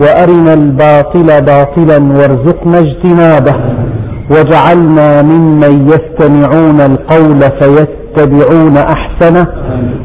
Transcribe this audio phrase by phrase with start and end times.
[0.00, 3.54] وأرنا الباطل باطلا وارزقنا اجتنابه
[4.30, 9.46] واجعلنا ممن يستمعون القول فيتبعون أحسنه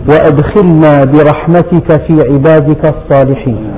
[0.09, 3.71] وأدخلنا برحمتك في عبادك الصالحين.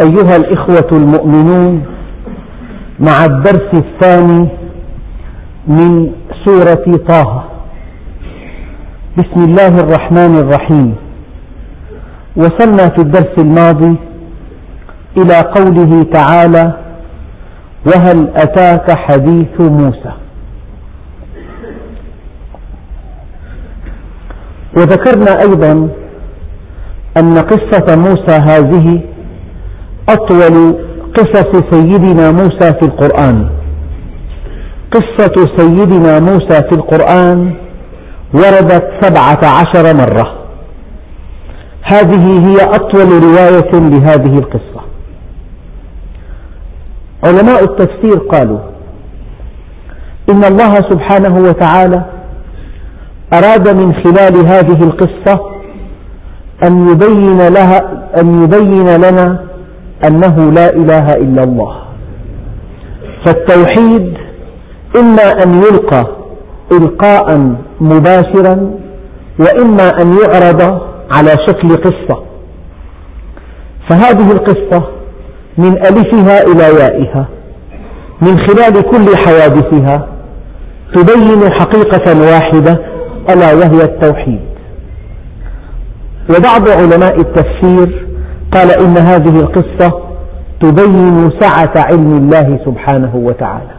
[0.00, 1.82] أيها الإخوة المؤمنون
[3.00, 4.48] مع الدرس الثاني
[5.68, 6.10] من
[6.44, 7.44] سورة طه.
[9.18, 11.03] بسم الله الرحمن الرحيم.
[12.36, 13.96] وصلنا في الدرس الماضي
[15.16, 16.72] إلى قوله تعالى
[17.86, 20.12] وهل أتاك حديث موسى؟
[24.76, 25.88] وذكرنا أيضا
[27.16, 29.00] أن قصة موسى هذه
[30.08, 30.84] أطول
[31.18, 33.50] قصص سيدنا موسى في القرآن.
[34.92, 37.54] قصة سيدنا موسى في القرآن
[38.34, 40.43] وردت سبعة عشر مرة.
[41.92, 44.80] هذه هي أطول رواية لهذه القصة.
[47.24, 48.58] علماء التفسير قالوا
[50.30, 52.04] إن الله سبحانه وتعالى
[53.32, 55.40] أراد من خلال هذه القصة
[56.64, 57.78] أن يبين, لها
[58.20, 59.44] أن يبين لنا
[60.06, 61.76] أنه لا إله إلا الله.
[63.26, 64.14] فالتوحيد
[64.96, 66.06] إما أن يلقى
[66.72, 68.70] إلقاء مباشرا
[69.38, 70.80] وإما أن يعرض
[71.12, 72.22] على شكل قصة.
[73.90, 74.88] فهذه القصة
[75.58, 77.28] من ألفها إلى يائها
[78.22, 80.08] من خلال كل حوادثها
[80.94, 82.80] تبين حقيقة واحدة
[83.30, 84.40] ألا وهي التوحيد.
[86.30, 88.06] وبعض علماء التفسير
[88.52, 90.00] قال إن هذه القصة
[90.60, 93.74] تبين سعة علم الله سبحانه وتعالى.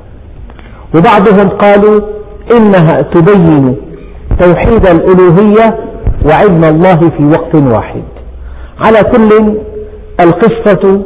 [0.95, 2.01] وبعضهم قالوا
[2.57, 3.75] إنها تبين
[4.39, 5.77] توحيد الألوهية
[6.29, 8.03] وعلم الله في وقت واحد.
[8.85, 9.57] على كل
[10.19, 11.01] القصة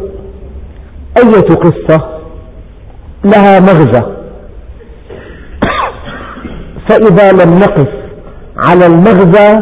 [1.17, 2.19] أية قصة؟
[3.25, 4.03] لها مغزى.
[6.89, 7.87] فإذا لم نقف
[8.57, 9.61] على المغزى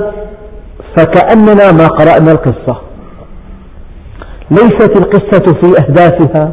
[0.98, 2.82] فكأننا ما قرأنا القصة.
[4.52, 6.52] ليست القصة في أهدافها.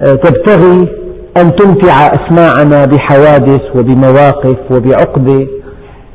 [0.00, 0.88] آه، تبتغي
[1.36, 5.46] أن تمتع أسماعنا بحوادث وبمواقف وبعقدة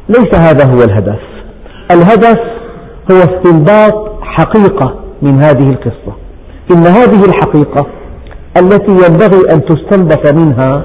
[0.09, 1.34] ليس هذا هو الهدف.
[1.91, 2.39] الهدف
[3.11, 6.13] هو استنباط حقيقة من هذه القصة.
[6.71, 7.87] إن هذه الحقيقة
[8.57, 10.83] التي ينبغي أن تستنبط منها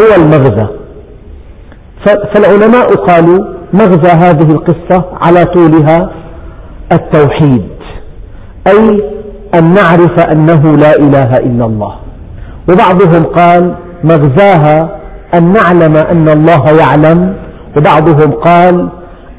[0.00, 0.66] هو المغزى.
[2.34, 6.10] فالعلماء قالوا مغزى هذه القصة على طولها
[6.92, 7.68] التوحيد
[8.66, 8.98] أي
[9.54, 11.94] أن نعرف أنه لا إله إلا الله.
[12.70, 14.98] وبعضهم قال مغزاها
[15.34, 17.34] أن نعلم أن الله يعلم
[17.76, 18.88] وبعضهم قال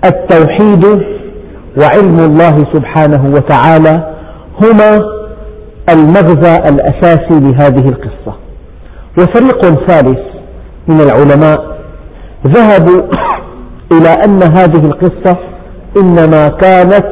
[0.06, 0.86] التوحيد
[1.82, 4.14] وعلم الله سبحانه وتعالى
[4.64, 5.00] هما
[5.90, 8.36] المغزى الأساسي لهذه القصة.
[9.18, 10.20] وفريق ثالث
[10.88, 11.78] من العلماء
[12.48, 13.02] ذهبوا
[13.92, 15.38] إلى أن هذه القصة
[16.02, 17.06] إنما كانت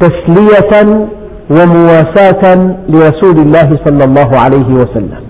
[0.00, 1.08] تسلية
[1.50, 5.20] ومواساة لرسول الله صلى الله عليه وسلم.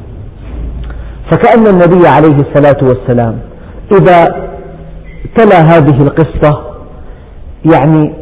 [1.31, 3.38] فكأن النبي عليه الصلاة والسلام
[3.93, 4.47] إذا
[5.37, 6.60] تلا هذه القصة.
[7.64, 8.14] يعني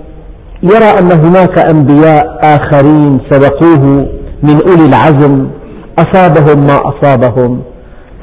[0.62, 4.09] يرى أن هناك أنبياء آخرين سبقوه
[4.42, 5.48] من أولي العزم
[5.98, 7.62] أصابهم ما أصابهم.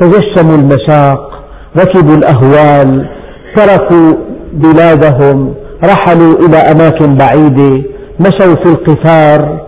[0.02, 1.32] تجشموا المشاق
[1.78, 3.10] ركبوا الأهوال
[3.56, 4.14] تركوا
[4.54, 5.54] بلادهم
[5.84, 7.84] رحلوا إلى أماكن بعيدة
[8.20, 9.62] مشوا في القفار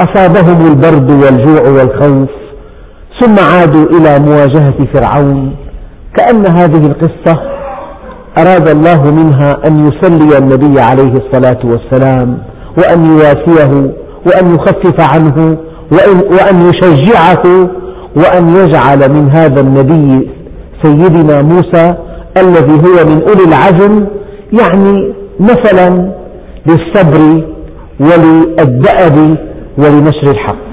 [0.00, 2.30] أصابهم البرد والجوع والخوف.
[3.20, 5.56] ثم عادوا إلى مواجهة فرعون.
[6.16, 7.40] كأن هذه القصة
[8.40, 12.38] أراد الله منها أن يسلي النبي عليه الصلاة والسلام
[12.78, 13.92] وأن يواسيه
[14.26, 15.58] وأن يخفف عنه
[16.32, 17.70] وأن يشجعه
[18.16, 20.30] وأن يجعل من هذا النبي
[20.82, 21.94] سيدنا موسى
[22.36, 24.06] الذي هو من أولي العزم
[24.52, 26.12] يعني مثلا
[26.66, 27.44] للصبر
[28.00, 29.36] وللدأب
[29.78, 30.70] ولنشر الحق.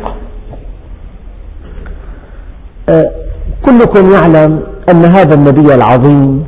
[2.90, 3.12] أه،
[3.66, 4.60] كلكم يعلم
[4.92, 6.44] أن هذا النبي العظيم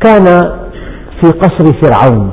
[0.00, 0.26] كان
[1.20, 2.30] في قصر فرعون.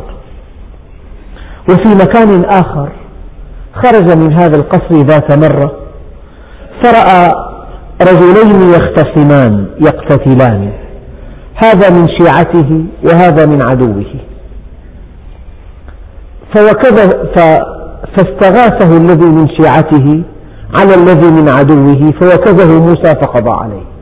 [1.69, 2.89] وفي مكان آخر
[3.73, 5.71] خرج من هذا القصر ذات مرة
[6.83, 7.31] فرأى
[8.01, 10.71] رجلين يختصمان يقتتلان.
[11.55, 14.05] هذا من شيعته وهذا من عدوه.
[18.15, 20.23] فاستغاثه الذي من شيعته
[20.77, 23.94] على الذي من عدوه فوكزه موسى فقضى عليه.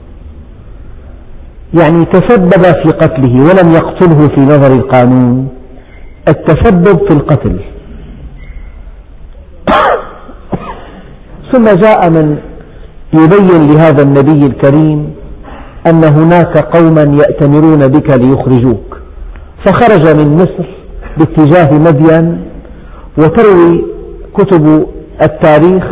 [1.73, 5.47] يعني تسبب في قتله ولم يقتله في نظر القانون.
[6.27, 7.59] التسبب في القتل.
[11.51, 12.37] ثم جاء من
[13.13, 15.13] يبين لهذا النبي الكريم
[15.87, 18.97] أن هناك قوما يأتمرون بك ليخرجوك.
[19.65, 20.67] فخرج من مصر
[21.17, 22.41] باتجاه مدين
[23.17, 23.85] وتروي
[24.33, 24.87] كتب
[25.21, 25.83] التاريخ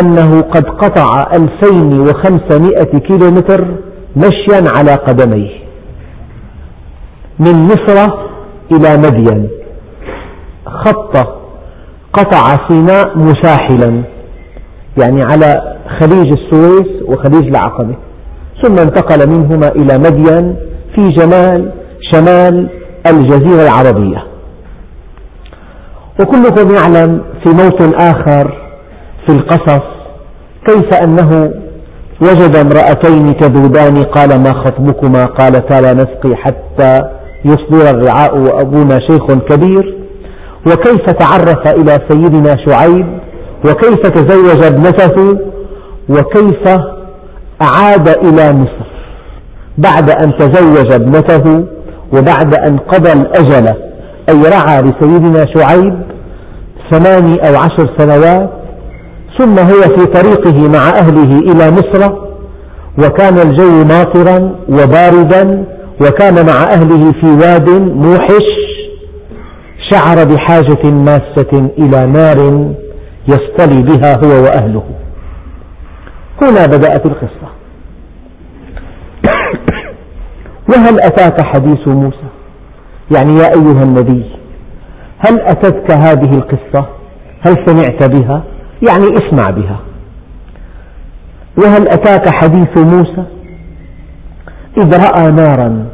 [0.00, 3.66] أنه قد قطع 2500 كيلومتر
[4.16, 5.50] مشيا على قدميه.
[7.38, 8.12] من مصر
[8.72, 9.48] إلى مدين.
[10.66, 11.16] خط
[12.12, 14.02] قطع سيناء مساحلا.
[15.00, 17.94] يعني على خليج السويس وخليج العقبة.
[18.62, 20.56] ثم انتقل منهما إلى مدين
[20.94, 21.72] في جمال
[22.12, 22.68] شمال
[23.06, 24.26] الجزيرة العربية.
[26.20, 28.62] وكلكم يعلم في موطن آخر
[29.26, 29.82] في القصص
[30.66, 31.54] كيف أنه
[32.22, 37.02] وجد امرأتين تذودان قال ما خطبكما؟ قالتا لا نسقي حتى
[37.44, 39.98] يصدر الرعاء وأبونا شيخ كبير.
[40.66, 43.06] وكيف تعرف إلى سيدنا شعيب؟
[43.64, 45.38] وكيف تزوج ابنته؟
[46.08, 46.80] وكيف
[47.62, 48.92] أعاد إلى مصر؟
[49.78, 51.64] بعد أن تزوج ابنته
[52.12, 53.66] وبعد أن قضى الأجل
[54.28, 56.02] أي رعى لسيدنا شعيب
[56.90, 58.50] ثماني أو عشر سنوات
[59.38, 62.12] ثم هو في طريقه مع أهله إلى مصر
[62.98, 65.64] وكان الجو ماطرا وباردا
[66.00, 68.48] وكان مع أهله في واد موحش
[69.90, 72.70] شعر بحاجة ماسة إلى نار
[73.28, 74.84] يصطلي بها هو وأهله.
[76.42, 77.48] هنا بدأت القصة.
[80.68, 82.28] وهل أتاك حديث موسى؟
[83.14, 84.24] يعني يا أيها النبي
[85.18, 86.86] هل أتتك هذه القصة؟
[87.40, 88.42] هل سمعت بها؟
[88.88, 89.80] يعني اسمع بها.
[91.58, 93.24] وهل أتاك حديث موسى؟
[94.78, 95.86] إذ رأى نارا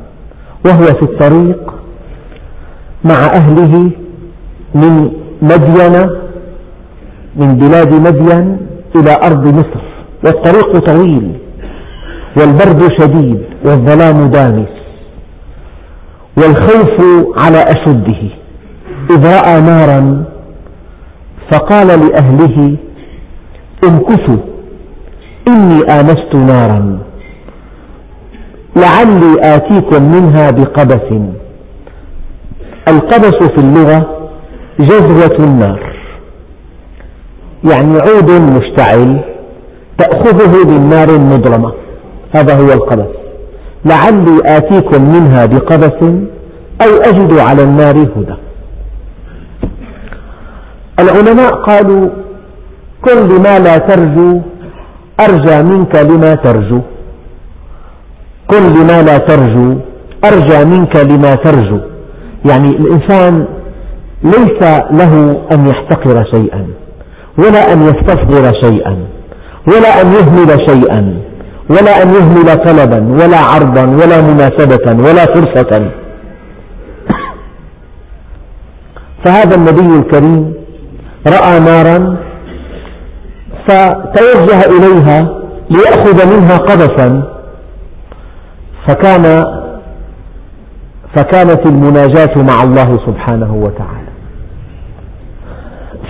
[0.67, 1.75] وهو في الطريق
[3.05, 3.91] مع أهله
[4.75, 5.11] من
[5.43, 6.11] مدين
[7.37, 8.59] من بلاد مدين
[8.97, 9.83] إلى أرض مصر
[10.25, 11.39] والطريق طويل
[12.37, 14.69] والبرد شديد والظلام دامس
[16.37, 18.23] والخوف على أشده.
[19.11, 20.25] إذ رأى نارا
[21.53, 22.77] فقال لأهله
[23.85, 24.43] امكثوا
[25.49, 26.99] إني آنست نارا.
[28.77, 31.13] لعلي آتيكم منها بقبس.
[32.89, 34.29] القبس في اللغة
[34.81, 35.95] جذوة النار.
[37.71, 39.21] يعني عود مشتعل
[39.99, 41.73] تأخذه بالنار مضرمة
[42.33, 43.15] هذا هو القبس.
[43.85, 46.03] لعلي آتيكم منها بقبس
[46.83, 48.48] أو أجد على النار هدى.
[51.01, 52.09] العلماء قالوا
[53.05, 54.41] كن لما لا ترجو
[55.21, 56.81] أرجى منك لما ترجو.
[58.51, 59.79] كن لما لا ترجو
[60.25, 61.81] أرجى منك لما ترجو.
[62.45, 63.47] يعني الإنسان
[64.23, 64.61] ليس
[65.01, 65.13] له
[65.53, 66.67] أن يحتقر شيئا
[67.39, 68.97] ولا أن يستصغر شيئا
[69.69, 71.03] ولا أن يهمل شيئا
[71.71, 75.91] ولا أن يهمل طلبا ولا عرضا ولا مناسبة ولا فرصة.
[79.25, 80.58] فهذا النبي الكريم
[81.27, 82.17] رأى نارا
[83.69, 85.29] فتوجه إليها
[85.71, 87.23] ليأخذ منها قبسا
[88.89, 89.45] فكان
[91.17, 94.09] فكانت المناجاة مع الله سبحانه وتعالى.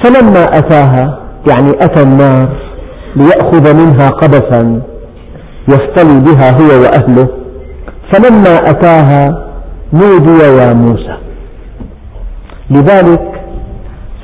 [0.05, 2.49] فلما أتاها يعني أتى النار
[3.17, 4.83] ليأخذ منها قبسا
[5.69, 7.29] يصطلي بها هو وأهله
[8.13, 9.49] فلما أتاها
[9.93, 11.17] نودي يا موسى.
[12.71, 13.38] لذلك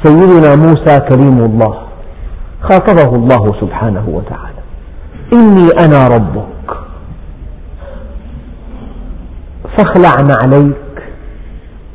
[0.04, 1.78] سيدنا موسى كريم الله
[2.62, 4.62] خاطبه الله سبحانه وتعالى.
[5.32, 6.70] إني أنا ربك
[9.76, 10.76] فاخلع عليك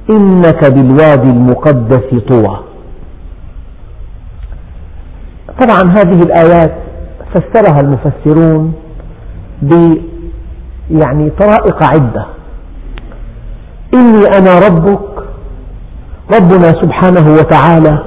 [0.10, 2.60] إنك بالوادي المقدس طوى.
[5.62, 6.74] طبعا هذه الآيات
[7.34, 8.74] فسرها المفسرون
[9.62, 9.98] ب
[10.92, 12.26] يعني طرائق عدة.
[13.94, 15.19] إني أنا ربك
[16.36, 18.00] ربنا سبحانه وتعالى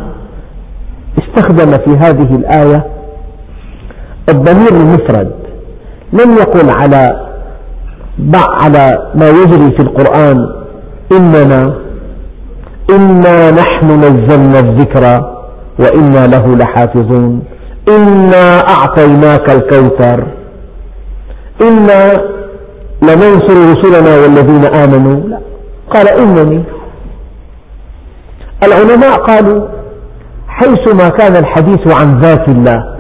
[1.19, 2.87] استخدم في هذه الآية
[4.29, 5.33] الضمير المفرد
[6.13, 7.29] لم يقل على
[8.63, 10.47] على ما يجري في القرآن
[11.13, 11.75] إننا
[12.91, 15.33] إنا نحن نزلنا الذكر
[15.79, 17.43] وإنا له لحافظون
[17.89, 20.27] إنا أعطيناك الكوثر
[21.63, 22.13] إنا
[23.03, 25.39] لننصر رسلنا والذين آمنوا لا
[25.95, 26.63] قال إنني
[28.63, 29.69] العلماء قالوا
[30.49, 32.97] حيثما كان الحديث عن ذات الله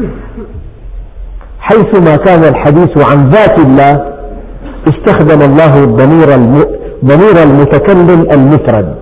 [1.61, 4.12] حيثما كان الحديث عن ذات الله
[4.88, 6.28] استخدم الله الضمير
[7.04, 8.95] ضمير المتكلم المفرد.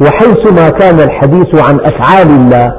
[0.00, 2.72] وحيثما كان الحديث عن أفعال الله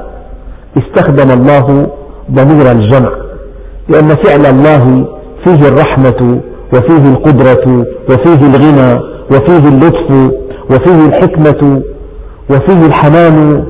[0.78, 1.86] استخدم الله
[2.30, 3.10] ضمير الجمع
[3.88, 5.06] لأن فعل الله
[5.44, 6.40] فيه الرحمة
[6.74, 10.32] وفيه القدرة وفيه الغنى وفيه اللطف
[10.70, 11.82] وفيه الحكمة
[12.50, 13.66] وفيه الحنان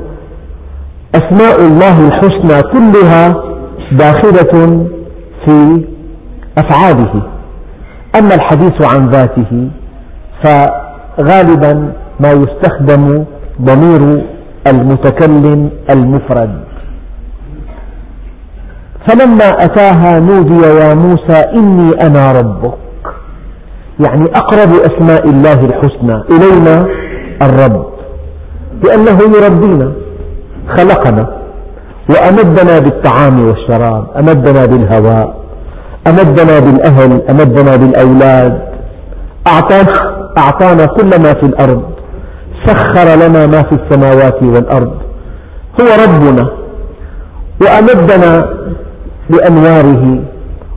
[1.14, 3.34] أسماء الله الحسنى كلها
[3.92, 4.86] داخلة
[5.44, 5.84] في
[6.58, 7.22] أفعاله.
[8.18, 9.68] أما الحديث عن ذاته
[10.44, 13.24] فغالبا ما يستخدم
[13.62, 14.24] ضمير
[14.66, 16.64] المتكلم المفرد.
[19.08, 22.78] فلما أتاها نودي يا موسى إني أنا ربك.
[24.00, 26.86] يعني أقرب أسماء الله الحسنى إلينا
[27.42, 27.95] الرب.
[28.84, 29.92] لأنه يربينا
[30.76, 31.26] خلقنا
[32.10, 35.36] وأمدنا بالطعام والشراب أمدنا بالهواء
[36.06, 38.60] أمدنا بالأهل أمدنا بالأولاد
[39.46, 39.92] أعطانا,
[40.38, 41.82] أعطانا كل ما في الأرض
[42.66, 44.92] سخر لنا ما في السماوات والأرض.
[45.80, 46.50] هو ربنا
[47.62, 48.48] وأمدنا
[49.30, 50.18] بأنواره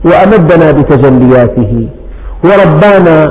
[0.04, 1.88] وأمدنا بتجلياته
[2.44, 3.26] وربانا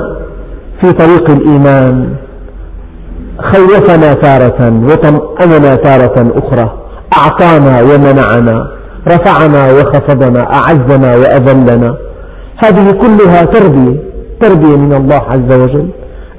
[0.80, 2.14] في طريق الإيمان.
[3.42, 6.72] خوفنا تارة وطمأننا تارة أخرى.
[7.18, 8.70] أعطانا ومنعنا.
[9.08, 10.54] رفعنا وخفضنا.
[10.54, 11.94] أعزنا وأذلنا.
[12.64, 13.96] هذه كلها تربية
[14.40, 15.88] تربية من الله عز وجل.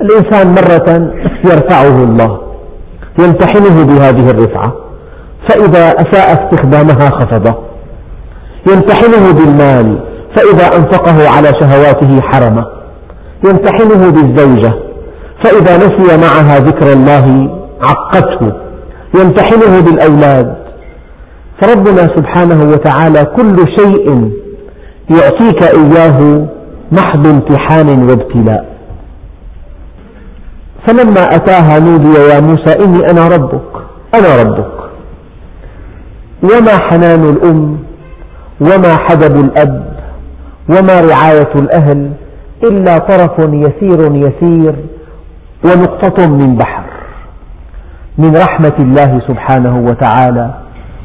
[0.01, 1.11] الإنسان مرة
[1.45, 2.39] يرفعه الله
[3.19, 4.73] يمتحنه بهذه الرفعة.
[5.49, 7.55] فإذا أساء استخدامها خفضه.
[8.71, 9.99] يمتحنه بالمال
[10.35, 12.65] فإذا أنفقه على شهواته حرمه.
[13.45, 14.90] يمتحنه بالزوجة.
[15.43, 17.49] فإذا نسي معها ذكر الله
[17.81, 18.53] عقته
[19.19, 20.55] يمتحنه بالأولاد.
[21.61, 24.31] فربنا سبحانه وتعالى كل شيء
[25.09, 26.47] يعطيك إياه
[26.91, 28.65] محض امتحان وابتلاء.
[30.87, 33.71] فلما أتاها نودي يا موسى إني أنا ربك
[34.15, 34.71] أنا ربك.
[36.43, 37.77] وما حنان الأم
[38.61, 39.91] وما حدب الأب
[40.69, 42.11] وما رعاية الأهل
[42.63, 44.75] إلا طرف يسير يسير
[45.65, 46.83] ونقطة من بحر
[48.17, 50.47] من رحمة الله سبحانه وتعالى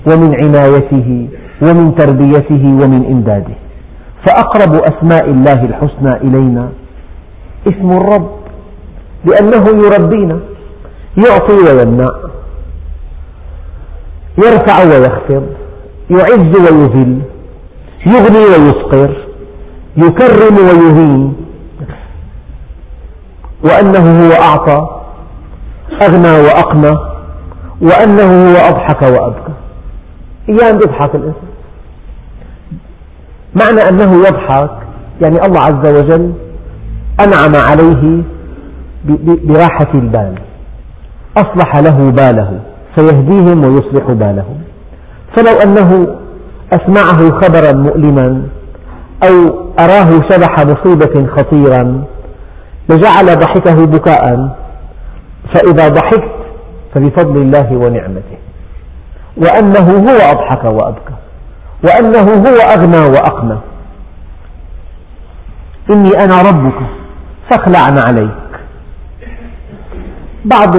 [0.09, 1.29] ومن عنايته
[1.63, 3.55] ومن تربيته ومن إمداده.
[4.27, 6.69] فأقرب أسماء الله الحسنى إلينا
[7.69, 8.31] اسم الرب
[9.25, 10.39] لأنه يربينا
[11.17, 12.09] يعطي ويمنع
[14.39, 15.45] يرفع ويخفض
[16.11, 17.21] يعز ويذل
[18.07, 19.27] يغني ويفقر
[19.97, 21.46] يكرم ويهين.
[23.65, 24.89] وأنه هو أعطى
[26.03, 26.99] أغنى وأقنى
[27.83, 29.53] وأنه هو أضحك وأبكى.
[30.49, 31.51] أيام يضحك الإنسان.
[33.55, 34.71] معنى أنه يضحك
[35.23, 36.33] يعني الله عز وجل
[37.21, 38.23] أنعم عليه
[39.45, 40.35] براحة البال.
[41.37, 42.61] أصلح له باله
[42.97, 44.61] سيهديهم ويصلح بالهم
[45.37, 46.17] فلو أنه
[46.73, 48.43] أسمعه خبرا مؤلما
[49.29, 49.35] أو
[49.81, 52.05] أراه شبح مصيبة خطيرا
[52.91, 54.57] لجعل ضحكه بكاء.
[55.55, 56.37] فإذا ضحكت
[56.95, 58.39] فبفضل الله ونعمته.
[59.37, 61.15] وأنه هو أضحك وأبكى.
[61.85, 63.59] وأنه هو أغنى وأقنى.
[65.91, 66.79] إني أنا ربك
[67.51, 68.47] فاخلعن عليك.
[70.45, 70.77] بعض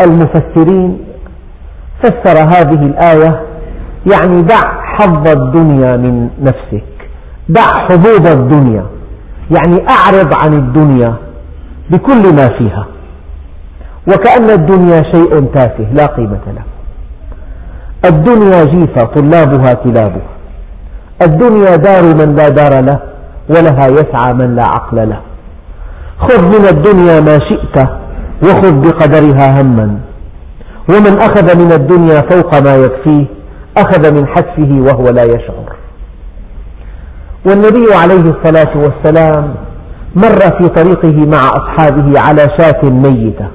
[0.00, 1.04] المفسرين
[2.02, 3.42] فسر هذه الآية
[4.12, 6.84] يعني دع حظ الدنيا من نفسك.
[7.48, 8.99] دع حظوظ الدنيا.
[9.56, 11.14] يعني أعرض عن الدنيا
[11.90, 12.86] بكل ما فيها.
[14.08, 16.64] وكأن الدنيا شيء تافه لا قيمة له.
[18.04, 20.30] الدنيا جيفة طلابها كلابها
[21.22, 23.00] الدنيا دار من لا دار له
[23.48, 25.20] ولها يسعى من لا عقل له.
[26.18, 27.88] خذ من الدنيا ما شئت
[28.44, 29.98] وخذ بقدرها هما.
[30.88, 33.26] ومن أخذ من الدنيا فوق ما يكفيه
[33.78, 35.59] أخذ من حتفه وهو لا يشعر.
[37.46, 39.54] والنبي عليه الصلاة والسلام
[40.16, 43.46] مر في طريقه مع أصحابه على شاة ميتة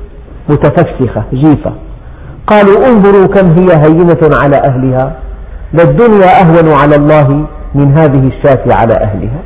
[0.50, 1.72] متفسخة جيفة.
[2.48, 5.16] قالوا انظروا كم هي هينة على أهلها
[5.74, 9.40] للدنيا أهون على الله من هذه الشاة على أهلها.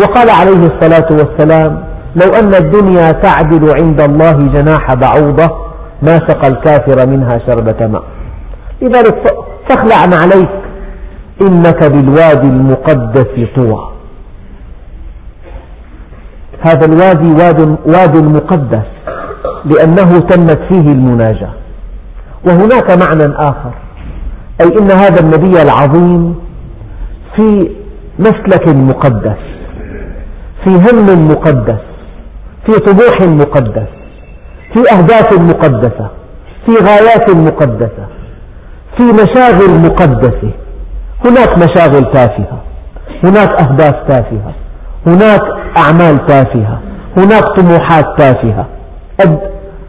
[0.00, 1.84] وقال عليه الصلاة والسلام
[2.16, 5.50] لو أن الدنيا تعدل عند الله جناح بعوضة
[6.02, 8.02] ما سقى الكافر منها شربة ماء.
[8.82, 9.34] لذلك
[9.68, 10.63] فاخلع عليك
[11.42, 13.26] إنك بالوادي المقدس
[13.56, 13.90] طوى.
[16.60, 18.86] هذا الوادي واد, واد مقدس
[19.64, 21.52] لأنه تمت فيه المناجاة.
[22.46, 23.74] وهناك معنى آخر
[24.60, 26.34] أي أن هذا النبي العظيم
[27.36, 27.70] في
[28.18, 29.38] مسلك مقدس
[30.64, 31.80] في هم مقدس
[32.66, 33.88] في طموح مقدس
[34.74, 36.08] في أهداف مقدسة
[36.66, 38.06] في غايات مقدسة
[38.96, 40.50] في مشاغل مقدسة.
[41.26, 42.60] هناك مشاغل تافهة
[43.24, 44.54] هناك أهداف تافهة
[45.06, 45.40] هناك
[45.76, 46.80] أعمال تافهة
[47.16, 48.66] هناك طموحات تافهة.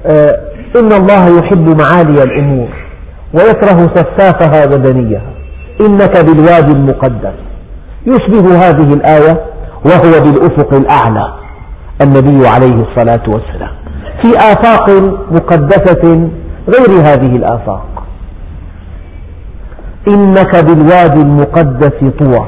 [0.06, 0.39] آه،
[0.80, 2.68] إن الله يحب معالي الأمور
[3.34, 5.32] ويكره سفافها ودنيها.
[5.82, 7.34] إنك بالوادي المقدس.
[8.06, 9.42] يشبه هذه الآية
[9.86, 11.34] وهو بالأفق الأعلى
[12.01, 13.75] النبي عليه الصلاة والسلام.
[14.24, 14.89] في آفاق
[15.32, 16.30] مقدسة
[16.68, 18.04] غير هذه الآفاق.
[20.07, 22.47] إنك بالوادي المقدس طوى.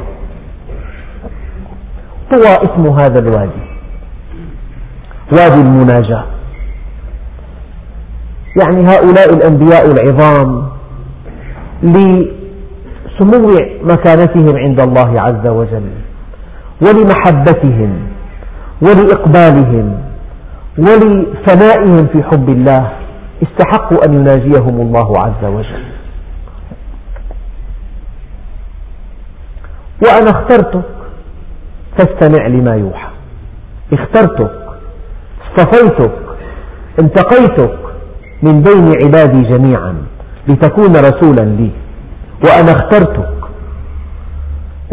[2.31, 3.67] طوى اسم هذا الوادي.
[5.33, 6.25] وادي المناجاة.
[8.61, 10.69] يعني هؤلاء الأنبياء العظام
[11.83, 13.49] لسمو
[13.83, 15.89] مكانتهم عند الله عز وجل
[16.81, 17.99] ولمحبتهم
[18.81, 20.01] ولإقبالهم
[20.77, 22.91] ولفنائهم في حب الله
[23.43, 25.96] استحقوا أن يناجيهم الله عز وجل.
[30.05, 30.85] وأنا اخترتك.
[31.97, 33.09] فاستمع لما يوحى.
[33.93, 34.51] اخترتك.
[35.47, 36.11] اصطفيتك.
[36.99, 37.77] انتقيتك.
[38.43, 39.95] من بين عبادي جميعا.
[40.47, 41.71] لتكون رسولا لي.
[42.45, 43.29] وأنا اخترتك.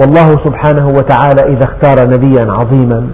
[0.00, 3.10] والله سبحانه وتعالى إذا اختار نبيا عظيما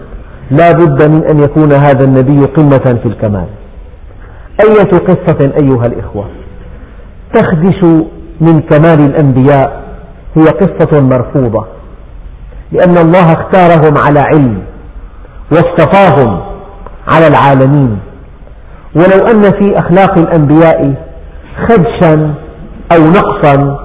[0.51, 3.47] لا بد من أن يكون هذا النبي قمة في الكمال.
[4.65, 6.27] أية قصة أيها الإخوة.
[7.35, 7.85] تخدش
[8.41, 9.83] من كمال الأنبياء
[10.37, 11.80] هي قصة مرفوضة.
[12.73, 14.63] لأن الله اختارهم على علم
[15.53, 16.41] واصطفاهم
[17.09, 17.99] على العالمين.
[18.95, 20.95] ولو أن في أخلاق الأنبياء
[21.69, 22.35] خدشا
[22.93, 23.79] أو نقصا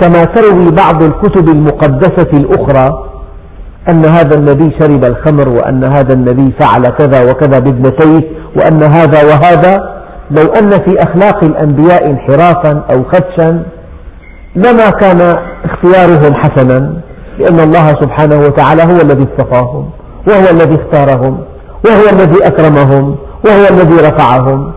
[0.00, 2.88] كما تروي بعض الكتب المقدسة الأخرى
[3.88, 9.94] أن هذا النبي شرب الخمر وأن هذا النبي فعل كذا وكذا بابنتيه وأن هذا وهذا.
[10.30, 13.62] لو أن في أخلاق الأنبياء انحرافا أو خدشا
[14.56, 17.03] لما كان اختيارهم حسنا.
[17.38, 19.90] لأن الله سبحانه وتعالى هو الذي اصطفاهم
[20.28, 21.40] وهو الذي اختارهم
[21.86, 24.72] وهو الذي أكرمهم وهو الذي رفعهم.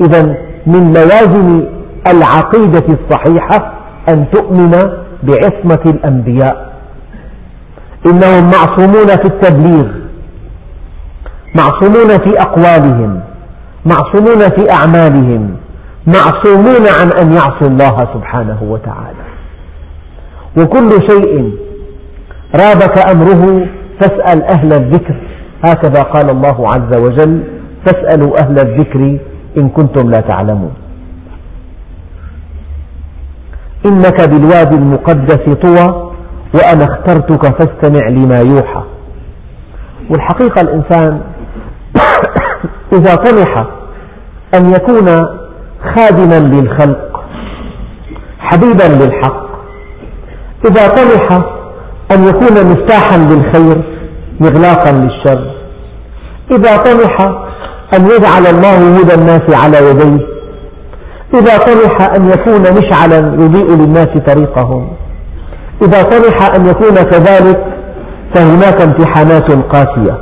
[0.00, 0.36] إذا
[0.66, 1.64] من لوازم
[2.06, 3.72] العقيدة الصحيحة
[4.08, 4.70] أن تؤمن
[5.22, 6.72] بعصمة الأنبياء.
[8.06, 9.88] إنهم معصومون في التبليغ
[11.54, 13.20] معصومون في أقوالهم
[13.86, 15.56] معصومون في أعمالهم
[16.06, 19.22] معصومون عن أن يعصوا الله سبحانه وتعالى.
[20.58, 21.61] وكل شيء
[22.54, 23.68] رابك أمره
[24.00, 25.16] فاسأل أهل الذكر.
[25.64, 27.44] هكذا قال الله عز وجل
[27.86, 29.18] فاسألوا أهل الذكر
[29.58, 30.74] إن كنتم لا تعلمون.
[33.86, 36.12] إنك بالوادي المقدس طوى
[36.54, 38.82] وأنا اخترتك فاستمع لما يوحى.
[40.10, 41.20] والحقيقة الإنسان
[42.96, 43.66] إذا طمح
[44.54, 45.06] أن يكون
[45.94, 47.24] خادما للخلق
[48.38, 49.42] حبيبا للحق
[50.64, 51.42] إذا طمح
[52.14, 53.84] أن يكون مفتاحا للخير
[54.40, 55.54] مغلاقا للشر.
[56.50, 57.20] إذا طمح
[57.94, 60.26] أن يجعل الله هدى الناس على يديه.
[61.34, 64.88] إذا طمح أن يكون مشعلا يضيء للناس طريقهم.
[65.82, 67.64] إذا طمح أن يكون كذلك
[68.34, 70.18] فهناك امتحانات قاسية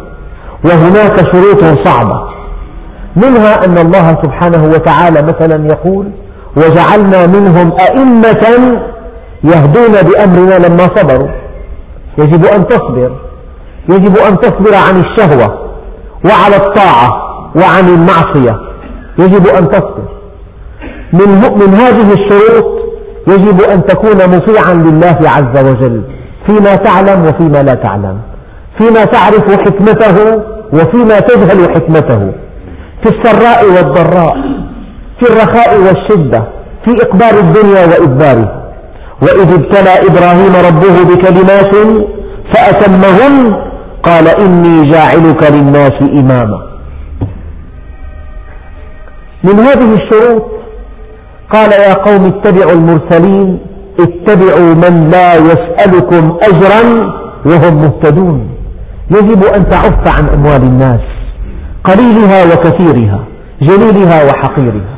[0.65, 2.21] وهناك شروط صعبة.
[3.17, 6.11] منها أن الله سبحانه وتعالى مثلا يقول
[6.57, 8.79] وجعلنا منهم أئمة
[9.45, 11.29] يهدون بأمرنا لما صبروا.
[12.19, 13.13] يجب أن تصبر.
[13.89, 15.71] يجب أن تصبر عن الشهوة
[16.25, 17.11] وعلى الطاعة
[17.57, 18.61] وعن المعصية.
[19.19, 20.09] يجب أن تصبر.
[21.13, 21.29] من,
[21.61, 22.81] من هذه الشروط
[23.29, 26.03] يجب أن تكون مطيعا لله عز وجل.
[26.47, 28.19] فيما تعلم وفيما لا تعلم.
[28.79, 30.43] فيما تعرف حكمته
[30.73, 32.33] وفيما تجهل حكمته.
[33.05, 34.37] في السراء والضراء
[35.21, 36.45] في الرخاء والشدة
[36.85, 38.60] في إقبال الدنيا وإدباره.
[39.23, 41.75] وإذ ابتلى إبراهيم ربه بكلمات
[42.55, 43.57] فأتمهن
[44.03, 46.61] قال إني جاعلك للناس إماما.
[49.45, 50.45] من هذه الشروط
[51.53, 53.59] قال يا قوم اتبعوا المرسلين
[54.01, 56.83] اتبعوا من لا يسألكم أجرا
[57.47, 58.51] وهم مهتدون.
[59.11, 61.01] يجب أن تعف عن أموال الناس
[61.85, 63.25] قليلها وكثيرها
[63.63, 64.97] جليلها وحقيرها.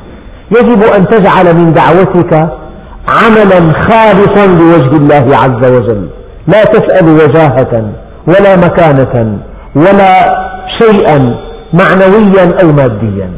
[0.50, 2.62] يجب أن تجعل من دعوتك
[3.08, 6.08] عملا خالصا لوجه الله عز وجل.
[6.46, 7.92] لا تسأل وجاهة
[8.26, 9.38] ولا مكانة
[9.74, 10.34] ولا
[10.80, 11.36] شيئا
[11.72, 13.30] معنويا أو ماديا.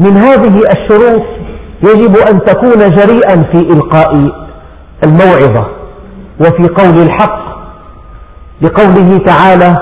[0.00, 1.22] من هذه الشروط
[1.82, 4.12] يجب أن تكون جريئا في إلقاء
[5.04, 5.66] الموعظة
[6.40, 7.44] وفي قول الحق
[8.62, 9.76] لقوله تعالى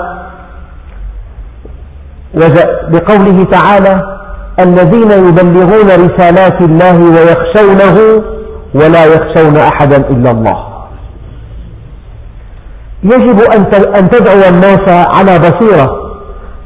[2.89, 4.01] بقوله تعالى
[4.59, 8.23] الذين يبلغون رسالات الله ويخشونه
[8.75, 10.57] ولا يخشون أحدا إلا الله.
[13.03, 13.39] يجب
[13.97, 15.87] أن تدعو الناس على بصيرة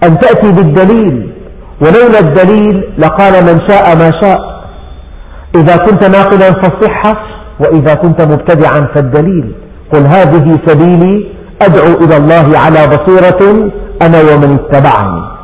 [0.04, 1.34] أن تأتي بالدليل.
[1.82, 4.40] ولولا الدليل لقال من شاء ما شاء.
[5.56, 7.14] إذا كنت ناقلا فالصحة
[7.60, 9.56] وإذا كنت مبتدعا فالدليل.
[9.94, 13.72] قل هذه سبيلي أدعو إلى الله على بصيرة
[14.02, 15.37] أنا ومن اتبعني.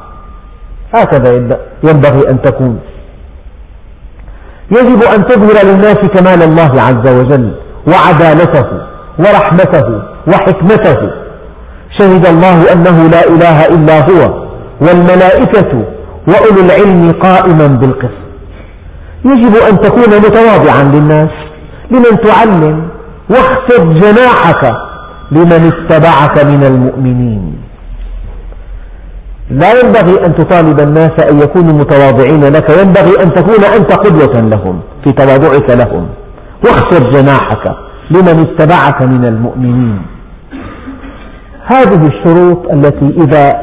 [0.96, 2.80] هكذا ينبغي أن تكون.
[4.72, 7.56] يجب أن تظهر للناس كمال الله عز وجل
[7.88, 8.68] وعدالته
[9.20, 11.12] ورحمته وحكمته.
[12.00, 14.44] شهد الله أنه لا إله إلا هو
[14.82, 15.72] والملائكة
[16.28, 18.24] وأولو العلم قائما بالقسط.
[19.26, 21.30] يجب أن تكون متواضعا للناس
[21.92, 22.90] لمن تعلم
[23.30, 24.74] واخفض جناحك
[25.32, 27.53] لمن اتبعك من المؤمنين.
[29.62, 34.82] لا ينبغي أن تطالب الناس أن يكونوا متواضعين لك ينبغي أن تكون أنت قدوة لهم
[35.04, 36.08] في تواضعك لهم.
[36.66, 37.66] واخفض جناحك
[38.12, 40.02] لمن اتبعك من المؤمنين.
[41.66, 43.54] هذه الشروط التي إذا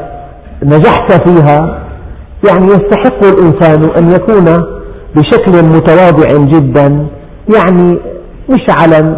[0.63, 1.81] نجحت فيها
[2.47, 4.45] يعني يستحق الإنسان أن يكون
[5.15, 6.27] بشكل متواضع
[6.57, 7.07] جدا
[7.55, 7.99] يعني
[8.49, 9.17] مشعلا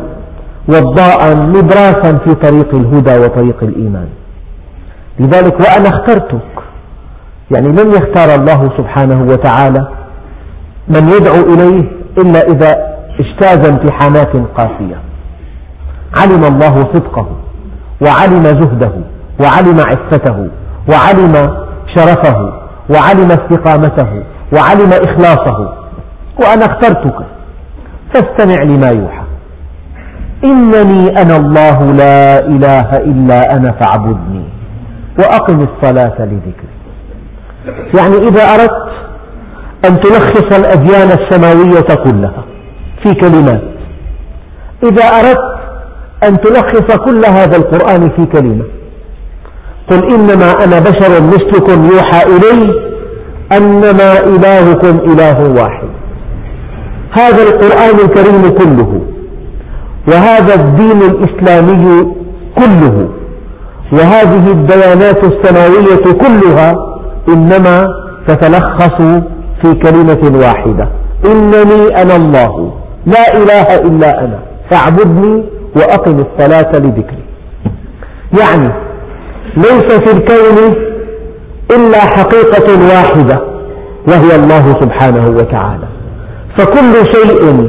[0.67, 4.07] وضاء نبراسا في طريق الهدى وطريق الإيمان.
[5.19, 6.52] لذلك وأنا اخترتك
[7.53, 9.87] يعني لم يختار الله سبحانه وتعالى
[10.87, 14.99] من يدعو إليه إلا إذا اجتاز امتحانات قاسية.
[16.17, 17.27] علم الله صدقه
[18.01, 18.93] وعلم زهده
[19.41, 20.47] وعلم عفته
[20.89, 21.33] وعلم
[21.95, 22.53] شرفه
[22.89, 25.73] وعلم استقامته وعلم إخلاصه.
[26.41, 27.15] وأنا اخترتك
[28.13, 29.23] فاستمع لما يوحى.
[30.45, 34.43] إنني أنا الله لا إله إلا أنا فاعبدني
[35.19, 36.72] وأقم الصلاة لذكري.
[37.97, 38.83] يعني إذا أردت
[39.85, 42.43] أن تلخص الأديان السماوية كلها
[43.03, 43.61] في كلمات.
[44.83, 45.53] إذا أردت
[46.23, 48.63] أن تلخص كل هذا القرآن في كلمة.
[49.91, 52.73] قل إنما أنا بشر مثلكم يوحى إلي
[53.51, 55.87] أنما إلهكم إله واحد.
[57.17, 59.01] هذا القرآن الكريم كله
[60.07, 62.13] وهذا الدين الإسلامي
[62.57, 63.09] كله
[63.93, 66.92] وهذه الديانات السماوية كلها
[67.27, 67.85] إنما
[68.27, 69.01] تتلخص
[69.61, 70.89] في كلمة واحدة.
[71.25, 72.73] إنني أنا الله.
[73.05, 74.39] لا إله إلا أنا.
[74.71, 75.43] فاعبدني
[75.75, 77.23] وأقم الصلاة لذكري.
[78.39, 78.69] يعني
[79.57, 80.73] ليس في الكون
[81.71, 83.41] إلا حقيقة واحدة
[84.07, 85.87] وهي الله سبحانه وتعالى.
[86.57, 87.67] فكل شيء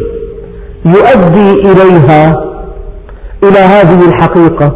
[0.87, 2.45] يؤدي إليها
[3.43, 4.73] إلى هذه الحقيقة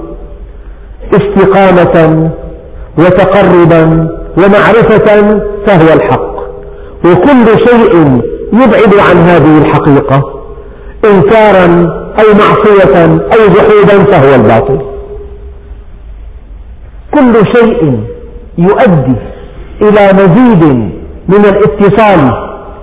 [1.14, 2.30] استقامة
[2.98, 5.06] وتقربا ومعرفة
[5.66, 6.28] فهو الحق.
[7.04, 8.20] وكل شيء
[8.52, 10.22] يبعد عن هذه الحقيقة.
[11.04, 11.66] إنكارا
[12.20, 14.80] أو معصية أو جحودا فهو الباطل.
[17.14, 18.00] كل شيء
[18.58, 19.16] يؤدي
[19.82, 20.64] إلى مزيد
[21.28, 22.30] من الاتصال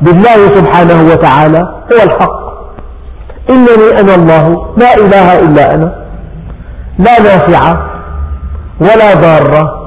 [0.01, 1.59] بالله سبحانه وتعالى.
[1.93, 2.45] هو الحق.
[3.49, 4.73] إنني أنا الله.
[4.77, 6.05] لا إله إلا أنا.
[6.99, 7.91] لا نافعة
[8.79, 9.84] ولا ضارة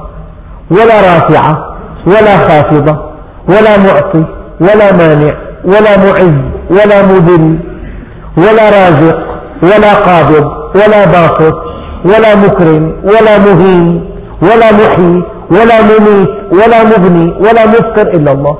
[0.71, 1.57] ولا رافعة
[2.07, 2.97] ولا خافضة
[3.49, 4.25] ولا معطي
[4.61, 5.33] ولا مانع
[5.65, 6.39] ولا معز
[6.71, 7.59] ولا مذل
[8.37, 9.17] ولا رازق
[9.63, 11.55] ولا قابض ولا باسط
[12.05, 14.09] ولا مكرم ولا مهين
[14.41, 18.57] ولا محيي ولا مميت ولا مغني ولا مفطر إلا الله.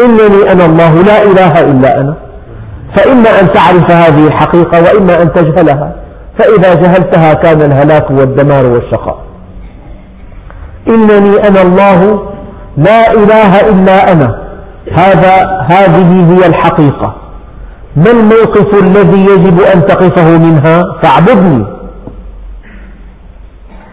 [0.00, 2.14] إنني أنا الله لا إله إلا أنا.
[2.96, 5.92] فإما أن تعرف هذه الحقيقة وإما أن تجهلها.
[6.38, 9.29] فإذا جهلتها كان الهلاك والدمار والشقاء.
[10.88, 12.30] إنني أنا الله
[12.76, 14.40] لا إله إلا أنا.
[14.98, 17.14] هذا هذه هي الحقيقة.
[17.96, 21.66] ما الموقف الذي يجب أن تقفه منها؟ فاعبدني.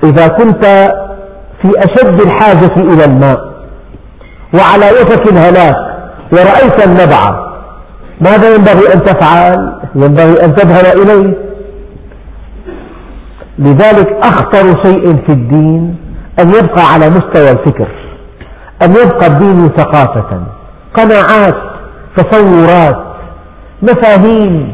[0.04, 0.66] إذا كنت
[1.62, 3.38] في أشد الحاجة إلى الماء
[4.54, 5.76] وعلى وشك الهلاك
[6.32, 7.48] ورأيت النبع
[8.22, 11.34] ماذا ينبغي أن تفعل؟ ينبغي أن تذهب إليه.
[13.60, 16.07] لذلك أخطر شيء في الدين
[16.40, 17.88] أن يبقى على مستوى الفكر
[18.84, 20.42] أن يبقى الدين ثقافة
[20.94, 21.56] قناعات
[22.18, 22.98] تصورات
[23.82, 24.74] مفاهيم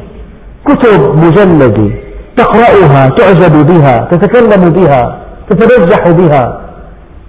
[0.67, 1.91] كتب مجلدة
[2.37, 6.61] تقرأها تعجب بها تتكلم بها تتنجح بها.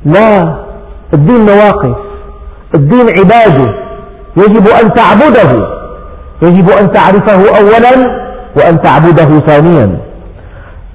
[0.04, 0.54] لا
[1.14, 1.96] الدين مواقف
[2.74, 3.74] الدين عبادة.
[4.36, 5.68] يجب أن تعبده.
[6.42, 8.24] يجب أن تعرفه أولا
[8.56, 9.98] وأن تعبده ثانيا.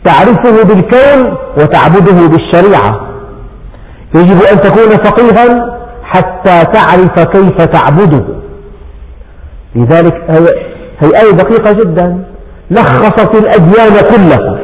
[0.05, 3.08] تعرفه بالكون وتعبده بالشريعة.
[4.15, 8.25] يجب أن تكون فقيها حتى تعرف كيف تعبده.
[9.75, 10.13] لذلك
[10.99, 12.23] هي آية دقيقة جدا.
[12.71, 14.59] لخصت الأديان كلها.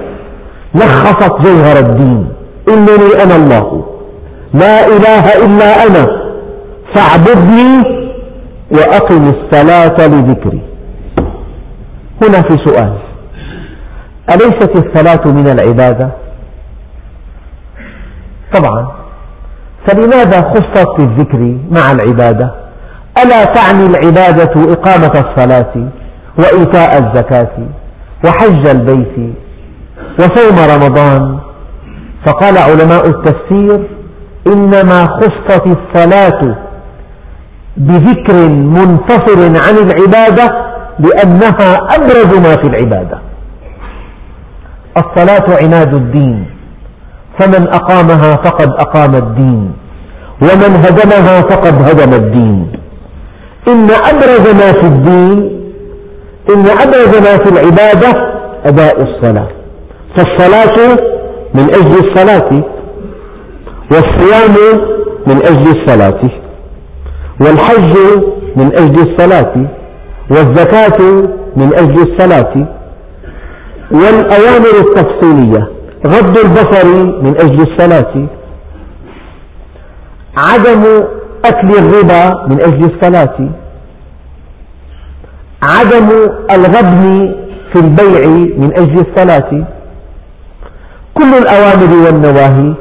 [0.75, 2.33] لخصت جوهر الدين.
[2.69, 3.85] إنني أنا الله.
[4.53, 6.05] لا إله إلا أنا.
[6.95, 7.95] فاعبدني
[8.71, 10.61] وأقم الصلاة لذكري.
[12.21, 12.97] هنا في سؤال.
[14.29, 16.11] أليست الصلاة من العبادة؟
[18.53, 18.94] طبعا.
[19.87, 22.55] فلماذا خصت بالذكر مع العبادة؟
[23.23, 25.89] ألا تعني العبادة إقامة الصلاة
[26.39, 27.57] وإيتاء الزكاة
[28.25, 29.35] وحج البيت
[30.19, 31.39] وصوم رمضان؟
[32.25, 33.87] فقال علماء التفسير
[34.47, 36.55] إنما خصت الصلاة
[37.77, 40.49] بذكر منفصل عن العبادة
[40.99, 43.19] لأنها أبرز ما في العبادة.
[44.97, 46.45] الصلاة عناد الدين.
[47.39, 49.71] فمن أقامها فقد أقام الدين
[50.41, 52.71] ومن هدمها فقد هدم الدين.
[53.67, 55.61] إن أبرز ما في الدين
[56.49, 58.11] إن أبرز ما في العبادة
[58.65, 59.47] أداء الصلاة.
[60.17, 60.97] فالصلاة
[61.53, 62.63] من أجل الصلاة
[63.91, 64.55] والصيام
[65.27, 66.21] من أجل الصلاة
[67.41, 67.97] والحج
[68.55, 69.53] من أجل الصلاة
[70.29, 71.01] والزكاة
[71.57, 72.67] من أجل الصلاة
[73.91, 75.74] والأوامر التفصيلية.
[76.05, 78.27] غض البصر من أجل الصلاة.
[80.37, 80.83] عدم
[81.45, 83.37] أكل الربا من أجل الصلاة.
[85.63, 86.09] عدم
[86.51, 87.35] الغبن
[87.73, 89.67] في البيع من أجل الصلاة.
[91.13, 92.73] كل الأوامر والنواهي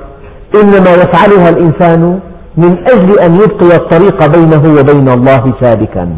[0.63, 2.21] إنما يفعلها الإنسان
[2.57, 6.17] من أجل أن يبقي الطريق بينه وبين الله سالكا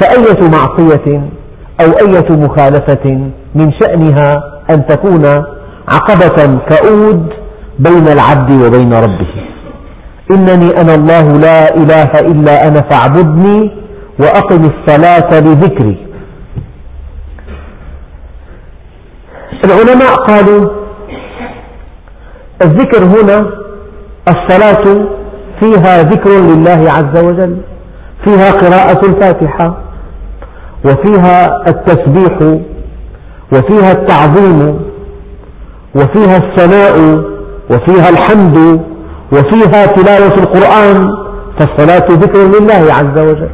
[0.00, 1.22] فأية معصية
[1.80, 4.30] أو أية مخالفة من شأنها
[4.70, 5.44] أن تكون
[5.88, 7.28] عقبة كؤود
[7.78, 9.32] بين العبد وبين ربه.
[10.30, 13.70] إنني أنا الله لا إله إلا أنا فاعبدني
[14.20, 16.06] وأقم الصلاة لذكري.
[19.64, 20.70] العلماء قالوا
[22.62, 23.50] الذكر هنا
[24.28, 25.06] الصلاة
[25.60, 27.56] فيها ذكر لله عز وجل
[28.24, 29.78] فيها قراءة الفاتحة
[30.84, 32.58] وفيها التسبيح
[33.52, 34.91] وفيها التعظيم
[35.94, 37.22] وفيها الثناء
[37.70, 38.80] وفيها الحمد
[39.32, 41.08] وفيها تلاوة القرآن
[41.58, 43.50] فالصلاة ذكر لله عز وجل.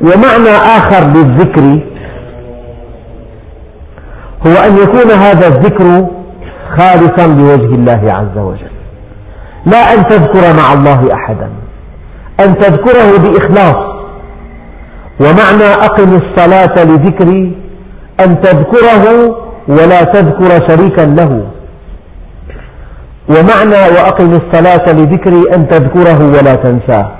[0.00, 1.62] ومعنى آخر للذكر
[4.46, 6.06] هو أن يكون هذا الذكر
[6.78, 8.70] خالصا لوجه الله عز وجل.
[9.66, 11.50] لا أن تذكر مع الله أحدا
[12.40, 13.90] أن تذكره بإخلاص.
[15.20, 17.56] ومعنى أقم الصلاة لذكري
[18.20, 19.36] أن تذكره
[19.68, 21.46] ولا تذكر شريكا له.
[23.28, 27.12] ومعنى وأقم الصلاة لذكري أن تذكره ولا تنساه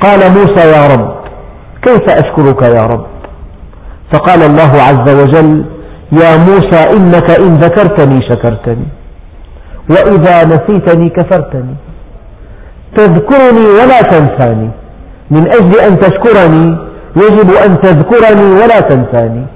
[0.00, 1.14] قال موسى يا رب
[1.82, 3.06] كيف أشكرك يا رب؟
[4.12, 5.64] فقال الله عز وجل
[6.12, 8.88] يا موسى إنك إن ذكرتني شكرتني
[9.90, 11.74] وإذا نسيتني كفرتني.
[12.96, 14.70] تذكرني ولا تنساني
[15.30, 16.78] من أجل أن تشكرني
[17.16, 19.46] يجب أن تذكرني ولا تنساني.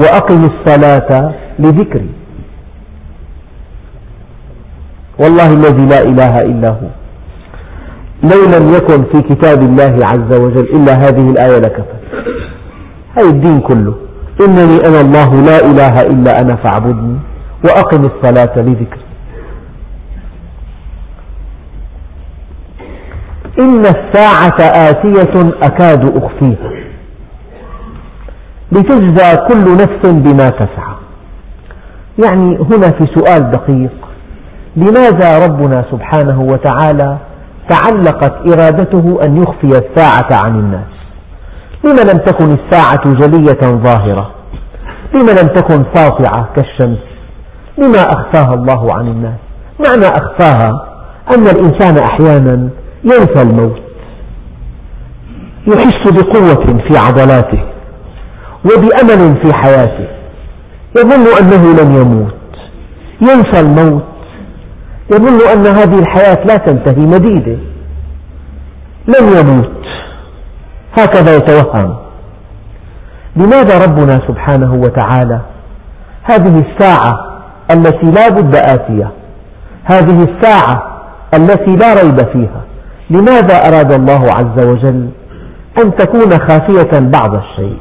[0.00, 2.10] وأقم الصلاة لذكري.
[5.20, 6.88] والله الذي لا إله إلا هو.
[8.22, 11.98] لو لم يكن في كتاب الله عز وجل إلا هذه الآية لكفت
[13.18, 13.94] هذا الدين كله.
[14.40, 17.18] إنني أنا الله لا إله إلا أنا فاعبدني
[17.64, 19.08] وأقم الصلاة لذكري.
[23.58, 26.77] إن الساعة آتية أكاد أخفيها.
[28.72, 30.94] لتجزى كل نفس بما تسعى
[32.24, 33.90] يعني هنا في سؤال دقيق.
[34.76, 37.18] لماذا ربنا سبحانه وتعالى
[37.70, 40.98] تعلقت إرادته أن يخفي الساعة عن الناس؟
[41.84, 44.30] لما لم تكن الساعة جلية ظاهرة؟
[45.14, 46.98] لما لم تكن ساطعة كالشمس؟
[47.78, 49.38] لما أخفاها الله عن الناس؟
[49.88, 50.70] معنى أخفاها
[51.34, 52.68] أن الإنسان أحيانا
[53.04, 53.82] ينسى الموت.
[55.66, 57.64] يحس بقوة في عضلاته.
[58.68, 60.08] وبأمل في حياته.
[60.96, 62.34] يظن أنه لن يموت.
[63.20, 64.04] ينسى الموت.
[65.12, 67.58] يظن أن هذه الحياة لا تنتهي مديدة.
[69.08, 69.78] لن يموت.
[70.98, 71.96] هكذا يتوهم.
[73.36, 75.40] لماذا ربنا سبحانه وتعالى
[76.22, 77.12] هذه الساعة
[77.70, 79.12] التي لا بد آتية
[79.84, 81.02] هذه الساعة
[81.34, 82.62] التي لا ريب فيها
[83.10, 85.08] لماذا أراد الله عز وجل
[85.82, 87.78] أن تكون خافية بعض الشيء؟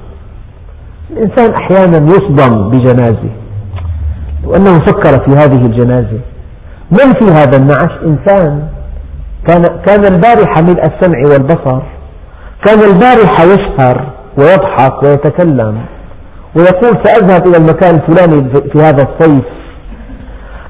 [1.11, 3.29] الإنسان أحيانا يصدم بجنازة.
[4.43, 6.19] وأنه فكر في هذه الجنازة.
[6.91, 8.67] من في هذا النعش؟ إنسان.
[9.47, 11.81] كان, كان البارحة ملء السمع والبصر.
[12.65, 15.81] كان البارحة يسهر ويضحك ويتكلم.
[16.55, 19.45] ويقول سأذهب إلى المكان الفلاني في هذا الصيف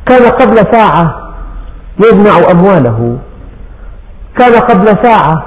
[0.05, 1.33] كان قبل ساعة
[2.05, 3.17] يجمع أمواله.
[4.39, 5.45] كان قبل ساعة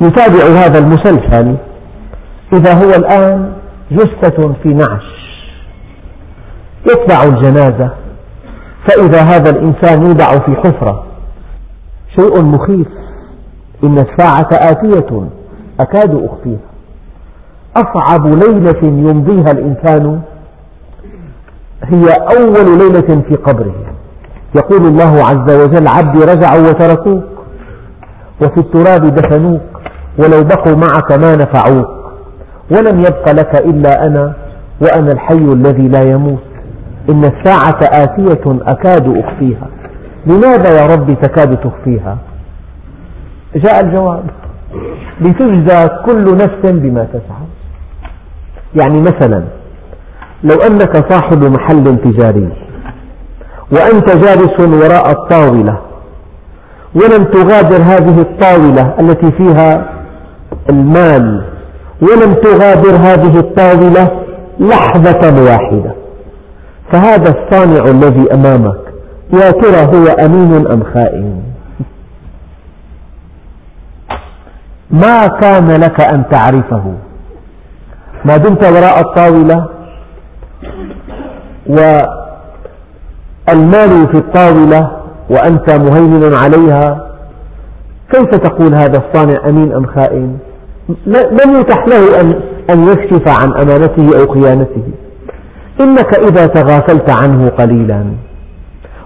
[0.00, 1.56] يتابع هذا المسلسل.
[2.52, 3.52] إذا هو الآن
[3.96, 5.22] جثة في نعش.
[6.86, 7.90] يتبع الجنازة.
[8.88, 11.04] فإذا هذا الإنسان يوضع في حفرة.
[12.16, 12.88] شيء مخيف.
[13.84, 15.28] إن الساعة آتية.
[15.80, 16.72] أكاد أخفيها.
[17.76, 20.20] أصعب ليلة يمضيها الإنسان
[21.84, 23.74] هي أول ليلة في قبره.
[24.56, 27.24] يقول الله عز وجل عبدي رجعوا وتركوك.
[28.42, 29.62] وفي التراب دفنوك.
[30.18, 32.01] ولو بقوا معك ما نفعوك.
[32.70, 34.32] ولم يبق لك إلا أنا
[34.80, 36.42] وأنا الحي الذي لا يموت.
[37.10, 39.68] إن الساعة آتية أكاد أخفيها.
[40.26, 42.18] لماذا يا رب تكاد تخفيها؟
[43.56, 44.24] جاء الجواب.
[45.20, 47.46] لتجزى كل نفس بما تسعى.
[48.80, 49.44] يعني مثلا
[50.44, 52.48] لو أنك صاحب محل تجاري
[53.72, 55.78] وأنت جالس وراء الطاولة
[56.94, 59.92] ولم تغادر هذه الطاولة التي فيها
[60.70, 61.44] المال
[62.02, 64.22] ولم تغادر هذه الطاولة
[64.60, 65.94] لحظة واحدة.
[66.92, 68.80] فهذا الصانع الذي أمامك
[69.32, 71.42] يا ترى هو أمين أم خائن؟
[74.90, 76.94] ما كان لك أن تعرفه؟
[78.24, 79.68] ما دمت وراء الطاولة؟
[83.48, 84.90] والمال في الطاولة
[85.30, 87.10] وأنت مهيمن عليها؟
[88.12, 90.38] كيف تقول هذا الصانع أمين أم خائن؟
[91.06, 92.20] لم يتح له
[92.70, 94.82] أن يكشف عن أمانته أو خيانته.
[95.80, 98.04] إنك إذا تغافلت عنه قليلا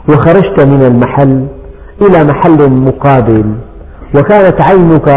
[0.08, 1.46] وخرجت من المحل
[2.02, 3.54] إلى محل مقابل
[4.14, 5.08] وكانت عينك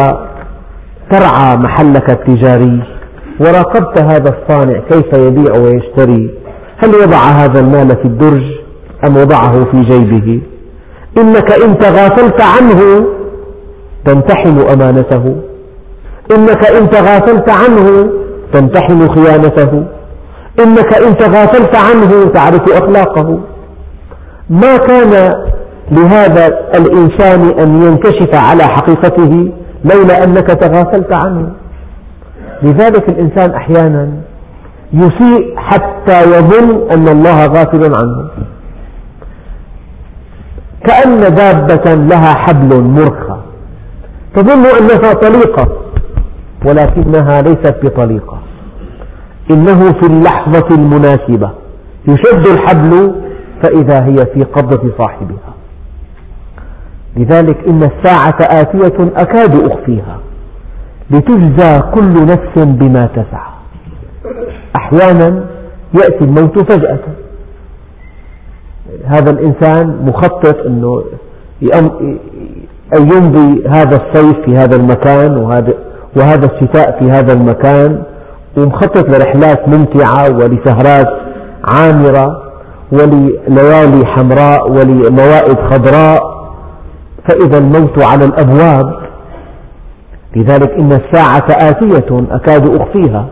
[1.11, 2.83] ترعى محلك التجاري
[3.39, 6.39] وراقبت هذا الصانع كيف يبيع ويشتري.
[6.77, 8.43] هل وضع هذا المال في الدرج
[9.07, 10.41] أم وضعه في جيبه؟
[11.17, 13.07] إنك إن تغافلت عنه
[14.05, 15.48] تمتحن أمانته.
[16.31, 18.09] إنك إن تغافلت عنه
[18.53, 19.83] تمتحن خيانته.
[20.63, 23.39] إنك إن تغافلت عنه تعرف أخلاقه.
[24.49, 25.29] ما كان
[25.91, 29.53] لهذا الإنسان أن ينكشف على حقيقته
[29.85, 31.51] لولا أنك تغافلت عنه.
[32.63, 34.09] لذلك الإنسان أحيانا
[34.93, 38.29] يسيء حتى يظن أن الله غافل عنه.
[40.85, 43.39] كأن دابة لها حبل مرخى
[44.35, 45.67] تظن أنها طليقة.
[46.65, 48.39] ولكنها ليست بطليقة.
[49.51, 51.51] إنه في اللحظة المناسبة
[52.07, 53.15] يشد الحبل
[53.63, 55.53] فإذا هي في قبضة صاحبها.
[57.17, 60.19] لذلك إن الساعة آتية أكاد أخفيها
[61.11, 63.53] لتجزى كل نفس بما تسعى.
[64.75, 65.45] أحيانا
[65.93, 66.99] يأتي الموت فجأة.
[69.05, 71.03] هذا الإنسان مخطط أنه
[72.95, 75.73] أن يمضي هذا الصيف في هذا المكان وهذا
[76.21, 78.03] الشتاء في هذا المكان
[78.57, 81.07] ومخطط لرحلات ممتعة ولسهرات
[81.69, 82.43] عامرة
[82.91, 86.19] ولليالي حمراء ولموائد خضراء
[87.29, 88.99] فإذا الموت على الأبواب.
[90.35, 93.25] لذلك إن الساعة آتية أكاد أخفيها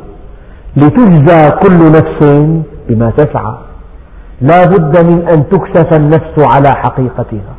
[0.77, 2.41] لتجزى كل نفس
[2.89, 3.53] بما تسعى.
[4.41, 7.55] لا بد من أن تكشف النفس على حقيقتها.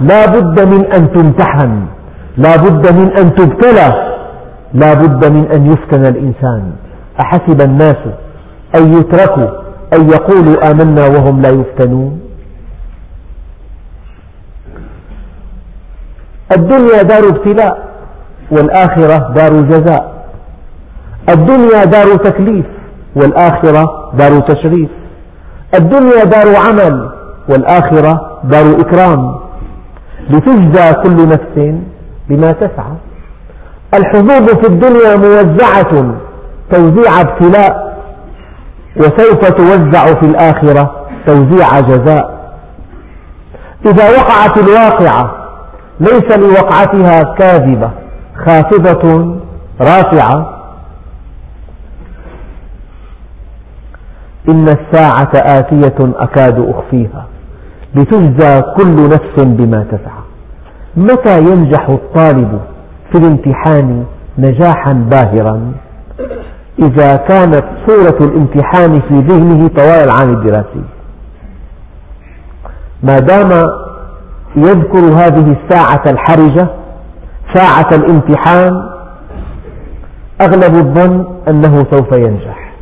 [0.00, 1.86] لا بد من أن تمتحن.
[2.36, 4.13] لا بد من أن تبتلى.
[4.74, 6.72] لا بد من أن يفتن الإنسان.
[7.20, 8.02] أحسب الناس
[8.76, 9.50] أن يتركوا
[9.94, 12.20] أن يقولوا آمنا وهم لا يفتنون؟
[16.56, 17.88] الدنيا دار ابتلاء
[18.50, 20.24] والآخرة دار جزاء.
[21.28, 22.66] الدنيا دار تكليف
[23.16, 24.90] والآخرة دار تشريف.
[25.74, 27.10] الدنيا دار عمل
[27.48, 29.34] والآخرة دار إكرام.
[30.30, 31.74] لتجزى كل نفس
[32.28, 32.94] بما تسعى.
[33.96, 36.14] الحظوظ في الدنيا موزعة
[36.70, 37.98] توزيع ابتلاء
[38.96, 42.34] وسوف توزع في الآخرة توزيع جزاء.
[43.86, 45.34] إذا وقعت الواقعة
[46.00, 47.90] ليس لوقعتها كاذبة
[48.46, 49.36] خافضة
[49.80, 50.60] رافعة.
[54.48, 57.26] إن الساعة آتية أكاد أخفيها
[57.94, 60.24] لتجزى كل نفس بما تسعى.
[60.96, 62.60] متى ينجح الطالب
[63.14, 64.04] في الامتحان
[64.38, 65.72] نجاحا باهرا.
[66.78, 70.84] إذا كانت صورة الامتحان في ذهنه طوال العام الدراسي.
[73.02, 73.70] ما دام
[74.56, 76.68] يذكر هذه الساعة الحرجة
[77.54, 78.90] ساعة الامتحان
[80.40, 82.72] أغلب الظن أنه سوف ينجح.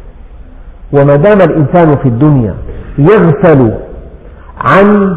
[0.93, 2.55] وما دام الإنسان في الدنيا
[2.99, 3.75] يغفل
[4.61, 5.17] عن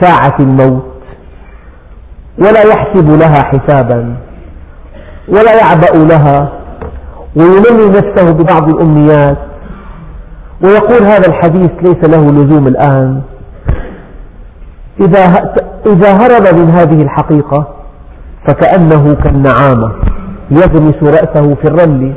[0.00, 0.86] ساعة الموت
[2.38, 4.16] ولا يحسب لها حسابا
[5.28, 6.52] ولا يعبأ لها.
[7.36, 9.38] ويمني نفسه ببعض الأمنيات.
[10.64, 13.20] ويقول هذا الحديث ليس له لزوم الآن.
[15.86, 17.68] إذا هرب من هذه الحقيقة
[18.46, 19.92] فكأنه كالنعامة
[20.50, 22.14] يغمس رأسه في الرمل.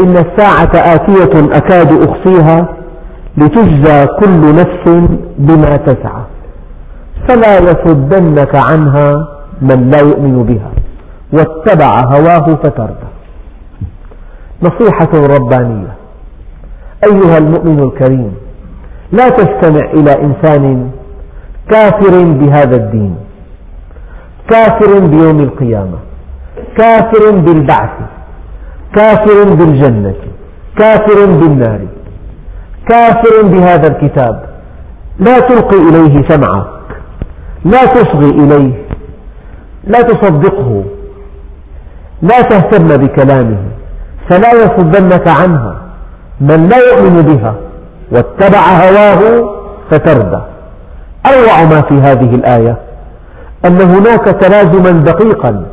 [0.00, 2.68] إن الساعة آتية أكاد أخفيها
[3.36, 5.08] لتجزى كل نفس
[5.38, 6.22] بما تسعى.
[7.28, 9.28] فلا يصدنك عنها
[9.62, 10.70] من لا يؤمن بها.
[11.32, 13.08] واتبع هواه فتردى
[14.62, 15.96] نصيحة ربانية.
[17.04, 18.34] أيها المؤمن الكريم
[19.12, 20.90] لا تستمع إلى إنسان
[21.70, 23.16] كافر بهذا الدين
[24.50, 25.98] كافر بيوم القيامة
[26.76, 27.90] كافر بالبعث
[28.94, 30.14] كافر بالجنة
[30.78, 31.80] كافر بالنار
[32.88, 34.46] كافر بهذا الكتاب.
[35.18, 36.66] لا تلقي إليه سمعك
[37.64, 38.86] لا تصغي إليه
[39.84, 40.84] لا تصدقه.
[42.22, 43.58] لا تهتم بكلامه
[44.30, 45.82] فلا يصدنك عنها.
[46.40, 47.54] من لا يؤمن بها
[48.12, 49.20] واتبع هواه
[49.90, 50.40] فتردى
[51.26, 52.78] أروع ما في هذه الآية
[53.64, 55.66] أن هناك تلازما دقيقا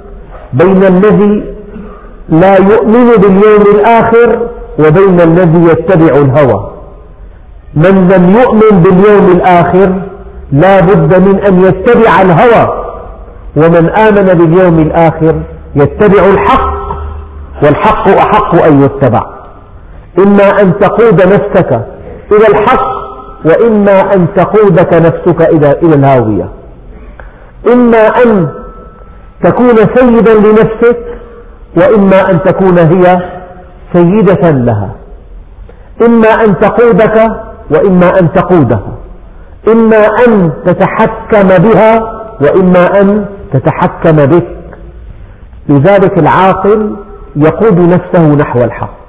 [0.53, 1.55] بين الذي
[2.29, 4.47] لا يؤمن باليوم الآخر
[4.79, 6.71] وبين الذي يتبع الهوى.
[7.75, 10.01] من لم يؤمن باليوم الآخر
[10.51, 12.83] لا بد من أن يتبع الهوى
[13.55, 15.35] ومن آمن باليوم الآخر
[15.75, 16.73] يتبع الحق
[17.63, 19.19] والحق أحق أن يتبع.
[20.19, 21.71] إما أن تقود نفسك
[22.31, 22.93] إلى الحق
[23.45, 26.49] وإما أن تقودك نفسك إلى الهاوية.
[27.73, 28.49] إما أن
[29.43, 30.99] تكون سيدا لنفسك
[31.77, 33.17] وإما أن تكون هي
[33.93, 34.95] سيدة لها.
[36.07, 37.27] إما أن تقودك
[37.71, 38.93] وإما أن تقودها
[39.67, 41.99] إما أن تتحكم بها
[42.41, 44.62] وإما أن تتحكم بك.
[45.69, 46.95] لذلك العاقل
[47.35, 49.03] يقود نفسه نحو الحق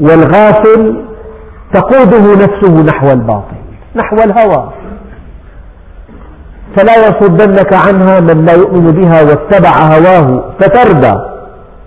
[0.00, 1.04] والغافل
[1.72, 3.56] تقوده نفسه نحو الباطل
[3.96, 4.72] نحو الهوى.
[6.76, 11.14] فلا يصدنك عنها من لا يؤمن بها واتبع هواه فتردى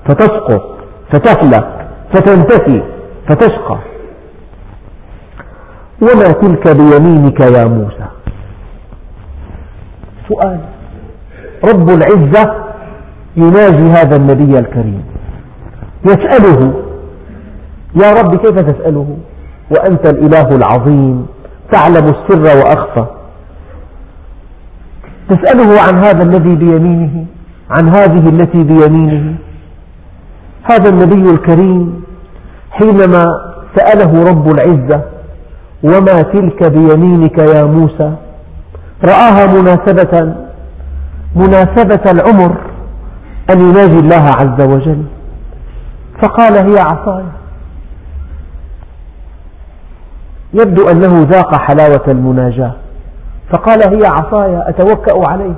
[0.06, 0.78] فتسقط
[1.14, 2.84] فتهلك فتنتفي
[3.30, 3.78] فتشقى.
[6.02, 8.08] وما تلك بيمينك يا موسى؟
[10.30, 10.60] سؤال.
[11.64, 12.63] رب العزة
[13.38, 15.04] يناجي هذا النبي الكريم.
[16.06, 16.74] يسأله
[18.02, 19.18] يا رب كيف تسأله؟
[19.72, 21.26] وأنت الإله العظيم
[21.72, 23.06] تعلم السر وأخفى.
[25.30, 27.26] تسأله عن هذا الذي بيمينه
[27.70, 29.36] عن هذه التي بيمينه.
[30.64, 32.04] هذا النبي الكريم
[32.72, 33.26] حينما
[33.76, 35.02] سأله رب العزة
[35.84, 38.14] وما تلك بيمينك يا موسى؟
[39.06, 40.36] رآها مناسبة
[41.36, 42.73] مناسبة العمر
[43.52, 45.04] أن يناجي الله عز وجل.
[46.22, 47.24] فقال هي عصاي.
[50.54, 52.76] يبدو أنه ذاق حلاوة المناجاة.
[53.52, 55.56] فقال هي عصاي أتوكأ عليه.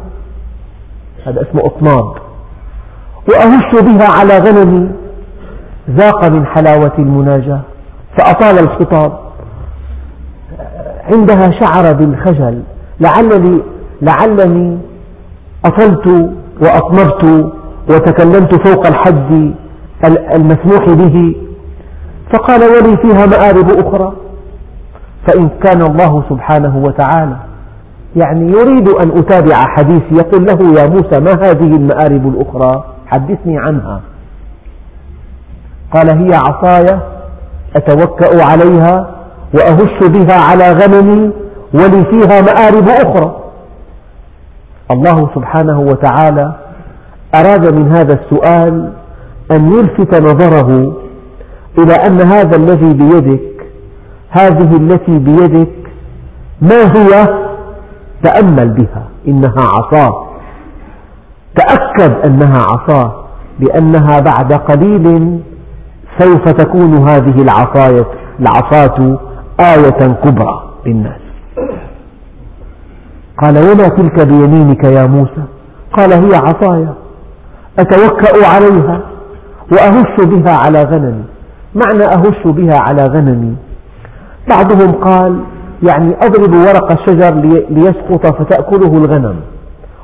[1.25, 2.15] هذا اسمه أطناب
[3.29, 4.91] وأهش بها على غنمي
[5.89, 7.61] ذاق من حلاوة المناجاة.
[8.17, 9.19] فأطال الخطاب.
[11.13, 12.63] عندها شعر بالخجل.
[12.99, 13.61] لعلني,
[14.01, 14.77] لعلني
[15.65, 16.31] أطلت
[16.61, 17.53] وأطنبت
[17.89, 19.53] وتكلمت فوق الحد
[20.35, 21.35] المسموح به
[22.33, 24.13] فقال ولي فيها مآرب أخرى
[25.27, 27.37] فإن كان الله سبحانه وتعالى
[28.15, 34.01] يعني يريد أن أتابع حديثي يقول له يا موسى ما هذه المآرب الأخرى؟ حدثني عنها.
[35.93, 36.99] قال هي عصاي
[37.75, 39.15] أتوكأ عليها
[39.53, 41.31] وأهش بها على غنمي
[41.73, 43.35] ولي فيها مآرب أخرى.
[44.91, 46.55] الله سبحانه وتعالى
[47.39, 48.93] أراد من هذا السؤال
[49.51, 50.97] أن يلفت نظره
[51.79, 53.65] إلى أن هذا الذي بيدك
[54.29, 55.75] هذه التي بيدك
[56.61, 57.27] ما هي
[58.23, 60.25] تأمل بها إنها عصا.
[61.55, 63.25] تأكد أنها عصا
[63.59, 65.39] بأنها بعد قليل
[66.19, 68.05] سوف تكون هذه العصاية
[68.39, 69.19] العصاة
[69.59, 71.21] آية كبرى للناس.
[73.41, 75.43] قال وما تلك بيمينك يا موسى؟
[75.93, 76.87] قال هي عصاي
[77.79, 79.01] أتوكأ عليها
[79.71, 81.23] وأهش بها على غنمي.
[81.75, 83.55] معنى أهش بها على غنمي.
[84.49, 85.39] بعضهم قال
[85.83, 87.35] يعني أضرب ورق الشجر
[87.69, 89.35] ليسقط فتأكله الغنم.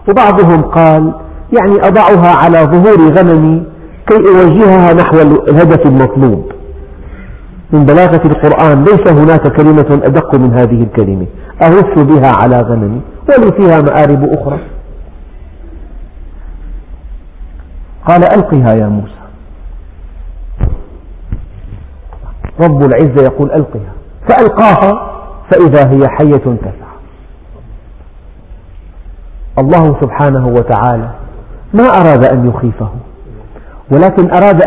[0.09, 1.13] وبعضهم قال
[1.59, 3.63] يعني أضعها على ظهور غنمي
[4.07, 6.51] كي أوجهها نحو الهدف المطلوب.
[7.73, 11.25] من بلاغة القرآن ليس هناك كلمة أدق من هذه الكلمة.
[11.61, 13.01] أهش بها على غنمي.
[13.29, 14.59] ولي فيها مآرب أخرى.
[18.07, 19.21] قال ألقها يا موسى.
[22.61, 23.93] رب العزة يقول ألقها.
[24.29, 25.21] فألقاها
[25.51, 26.91] فإذا هي حية تسعى.
[29.59, 31.09] الله سبحانه وتعالى
[31.73, 32.89] ما أراد أن يخيفه
[33.91, 34.61] ولكن أراد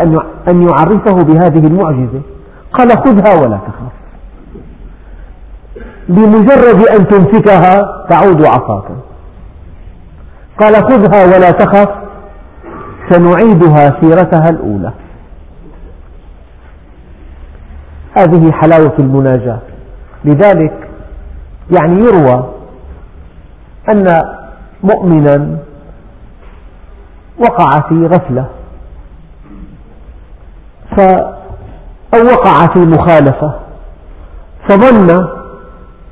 [0.48, 2.20] أن يعرفه بهذه المعجزة.
[2.72, 3.94] قال خذها ولا تخاف.
[6.08, 8.84] بمجرد أن تمسكها تعود عصاك.
[10.60, 12.03] قال خذها ولا تخف
[13.14, 14.92] سنعيدها سيرتها الأولى.
[18.18, 19.58] هذه حلاوة المناجاة.
[20.24, 20.88] لذلك
[21.78, 22.54] يعني يروى
[23.90, 24.20] أن
[24.82, 25.56] مؤمنا
[27.38, 28.46] وقع في غفلة.
[32.14, 33.54] أو وقع في مخالفة.
[34.68, 35.10] فظن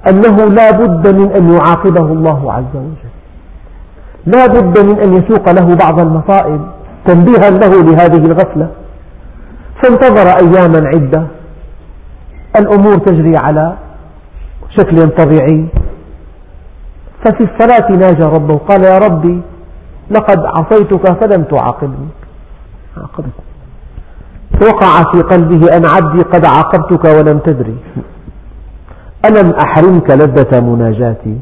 [0.09, 3.13] أنه لا بد من أن يعاقبه الله عز وجل.
[4.27, 6.82] لا بد من أن يسوق له بعض المصائب.
[7.07, 8.71] تنبيها له لهذه الغفلة.
[9.83, 11.27] فانتظر أياما عدة.
[12.57, 13.77] الأمور تجري على
[14.79, 15.67] شكل طبيعي.
[17.25, 19.43] ففي الصلاة ناجى ربه قال يا ربي
[20.11, 22.09] لقد عصيتك فلم تعاقبني.
[24.63, 27.77] وقع في قلبه أن عبدي قد عاقبتك ولم تدري.
[29.25, 31.39] ألم أحرمك لذة مناجاتي؟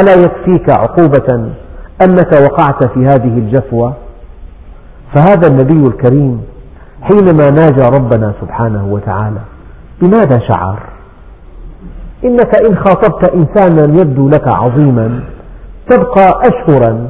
[0.00, 1.54] ألا يكفيك عقوبة؟
[2.04, 3.94] أنك وقعت في هذه الجفوة
[5.14, 6.42] فهذا النبي الكريم
[7.02, 9.40] حينما ناجى ربنا سبحانه وتعالى
[10.02, 10.78] بماذا شعر؟
[12.24, 15.20] إنك إن خاطبت إنسانا يبدو لك عظيما
[15.90, 17.08] تبقى أشهرا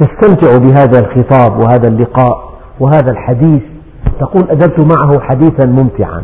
[0.00, 3.62] تستمتع بهذا الخطاب وهذا اللقاء وهذا الحديث
[4.20, 6.22] تقول أدبت معه حديثا ممتعا.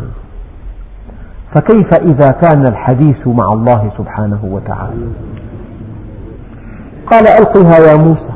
[1.55, 5.07] فكيف إذا كان الحديث مع الله سبحانه وتعالى؟
[7.11, 8.31] قال ألقها يا موسى.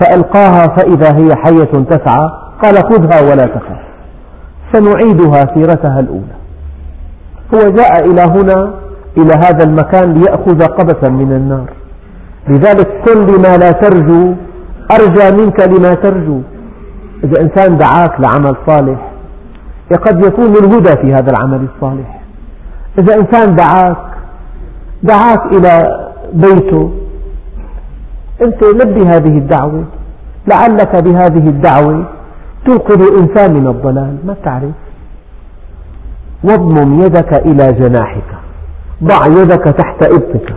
[0.00, 2.30] فألقاها فإذا هي حية تسعى
[2.62, 3.80] قال خذها ولا تخف.
[4.72, 6.36] سنعيدها سيرتها الأولى.
[7.54, 8.74] هو جاء إلى هنا
[9.16, 11.70] إلى هذا المكان ليأخذ قبسا من النار.
[12.48, 14.34] لذلك كن لما لا ترجو
[14.92, 16.40] أرجى منك لما ترجو.
[17.24, 19.10] إذا إنسان دعاك لعمل صالح
[20.06, 22.20] قد يكون الهدى في هذا العمل الصالح.
[22.98, 23.96] إذا إنسان دعاك
[25.02, 26.00] دعاك إلى
[26.32, 26.90] بيته
[28.46, 29.84] أنت لبي هذه الدعوة.
[30.46, 32.04] لعلك بهذه الدعوة
[32.66, 34.16] تنقذ إنسان من الضلال.
[34.26, 34.74] ما تعرف
[36.44, 38.30] واضمم يدك إلى جناحك.
[39.04, 40.54] ضع يدك تحت إبطك.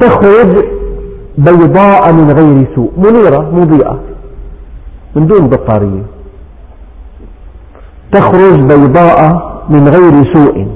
[0.00, 0.64] تخرج
[1.38, 2.92] بيضاء من غير سوء.
[2.96, 4.00] منيرة مضيئة.
[5.16, 6.02] من دون بطارية.
[8.12, 10.66] تخرج بيضاء من غير سوء.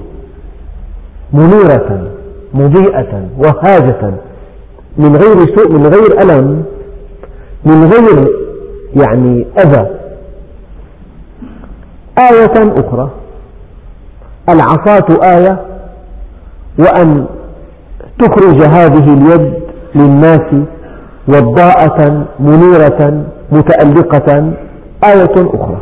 [1.32, 2.10] منيرة
[2.54, 4.14] مضيئة وهاجة.
[4.98, 6.64] من غير سوء من غير ألم
[7.64, 8.28] من غير
[8.96, 9.86] يعني أذى.
[12.18, 13.10] آية أخرى.
[14.48, 15.60] العصاة آية.
[16.78, 17.26] وأن
[18.18, 19.54] تخرج هذه اليد
[19.94, 20.54] للناس
[21.28, 24.52] وضاءة منيرة متألقة.
[25.04, 25.80] آية أخرى.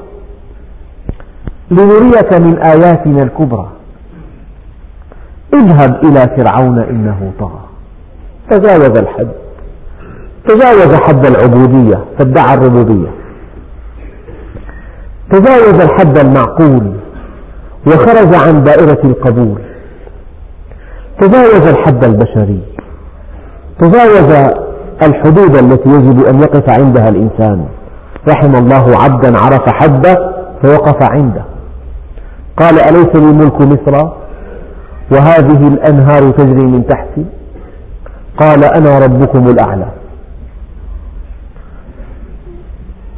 [1.70, 3.68] لنريك من آياتنا الكبرى.
[5.54, 7.61] اذهب إلى فرعون إنه طغى.
[8.53, 9.28] تجاوز الحد.
[10.48, 13.11] تجاوز حد العبودية فادعى الربوبية.
[15.30, 16.92] تجاوز الحد المعقول
[17.86, 19.61] وخرج عن دائرة القبول.
[21.20, 22.61] تجاوز الحد البشري.
[23.80, 24.53] تجاوز
[25.03, 27.66] الحدود التي يجب أن يقف عندها الإنسان.
[28.28, 30.16] رحم الله عبدا عرف حده
[30.62, 31.44] فوقف عنده.
[32.57, 34.09] قال أليس لي ملك مصر؟
[35.12, 37.24] وهذه الأنهار تجري من تحتي.
[38.39, 39.89] قال أنا ربكم الأعلى.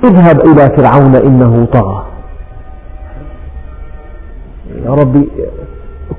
[0.04, 2.04] اذهب إلى فرعون إنه طغى.
[4.84, 5.28] يا ربي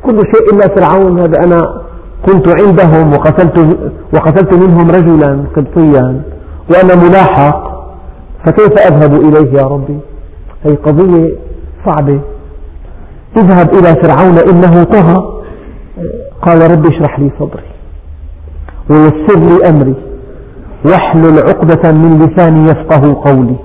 [0.04, 1.82] كل شيء إلا فرعون هذا أنا
[2.26, 3.78] كنت عندهم وقتلت,
[4.14, 6.22] وقتلت منهم رجلا قبطيا
[6.70, 7.76] وأنا ملاحق.
[8.46, 10.00] فكيف أذهب إليه يا ربي؟
[10.66, 11.36] هذه قضية
[11.86, 12.20] صعبة.
[13.38, 15.43] اذهب إلى فرعون إنه طغى.
[16.41, 17.74] قال رب اشرح لي صدري.
[18.90, 19.96] ويسر لي أمري.
[20.86, 23.56] واحلل عقدة من لساني يفقه قولي.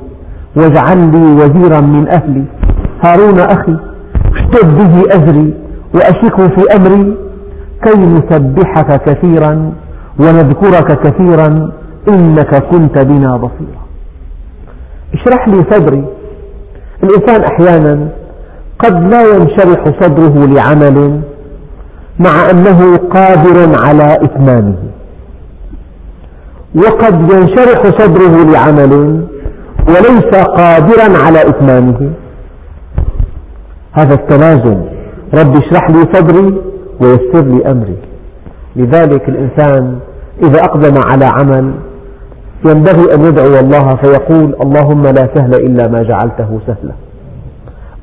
[0.56, 2.44] واجعل لي وزيرا من أهلي.
[3.04, 3.76] هارون أخي
[4.36, 5.54] اشتد به أزري
[5.94, 7.16] وأشركه في أمري.
[7.84, 9.72] كي نسبحك كثيرا
[10.20, 11.72] ونذكرك كثيرا
[12.08, 13.80] إنك كنت بنا بصيرا.
[15.14, 16.04] اشرح لي صدري.
[17.04, 18.08] الإنسان أحيانا
[18.78, 21.20] قد لا ينشرح صدره لعمل
[22.18, 24.89] مع أنه قادر على إتمامه.
[26.74, 28.92] وقد ينشرح صدره لعمل
[29.88, 32.10] وليس قادرا على إتمامه.
[33.92, 34.82] هذا التلازم
[35.34, 36.60] رب اشرح لي صدري
[37.00, 37.96] ويسر لي أمري.
[38.76, 39.98] لذلك الإنسان
[40.42, 41.74] إذا أقدم على عمل
[42.64, 46.94] ينبغي أن يدعو الله فيقول اللهم لا سهل إلا ما جعلته سهلا.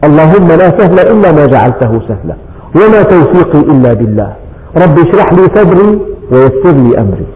[0.03, 2.36] اللهم لا سهل إلا ما جعلته سهلا.
[2.76, 4.34] وما توفيقي إلا بالله.
[4.78, 5.99] رب اشرح لي صدري
[6.32, 7.28] ويسر لي أمري.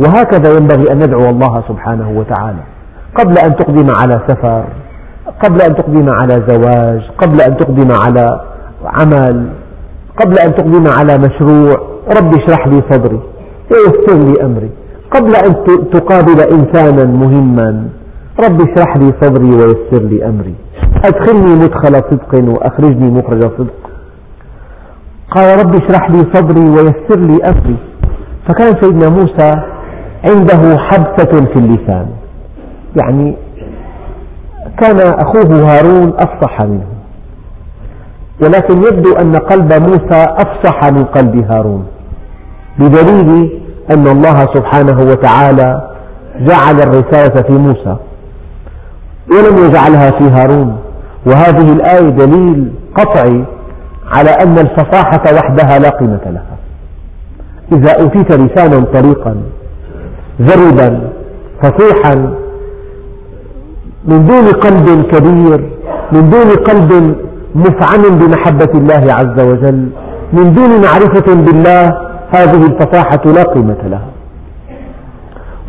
[0.00, 2.62] وهكذا ينبغي أن ندعو الله سبحانه وتعالى.
[3.18, 4.64] قبل أن تقدم على سفر
[5.44, 8.40] قبل أن تقدم على زواج قبل أن تقدم على
[8.84, 9.50] عمل
[10.20, 11.76] قبل أن تقدم على مشروع
[12.18, 13.20] رب اشرح لي صدري
[13.70, 14.70] ويسر لي أمري.
[15.10, 15.52] قبل أن
[15.92, 17.88] تقابل إنسانا مهما
[18.44, 20.54] رب اشرح لي صدري ويسر لي أمري.
[21.04, 23.80] أدخلني مدخل صدق وأخرجني مخرج صدق.
[25.30, 27.76] قال رب اشرح لي صدري ويسر لي أمري.
[28.48, 29.50] فكان سيدنا موسى
[30.24, 32.06] عنده حبسة في اللسان.
[33.02, 33.36] يعني
[34.78, 36.86] كان أخوه هارون أفصح منه.
[38.42, 41.86] ولكن يبدو أن قلب موسى أفصح من قلب هارون
[42.78, 43.60] بدليل
[43.90, 45.90] أن الله سبحانه وتعالى
[46.40, 47.96] جعل الرسالة في موسى
[49.32, 50.76] ولم يجعلها في هارون.
[51.26, 53.44] وهذه الآية دليل قطعي
[54.06, 56.56] على أن الفصاحة وحدها لا قيمة لها.
[57.72, 59.36] إذا أوتيت لسانا طريقا
[60.40, 61.10] ذربا
[61.62, 62.14] فصيحا
[64.04, 65.70] من دون قلب كبير
[66.12, 67.16] من دون قلب
[67.54, 69.88] مفعم بمحبة الله عز وجل
[70.32, 71.98] من دون معرفة بالله
[72.30, 74.08] هذه الفصاحة لا قيمة لها.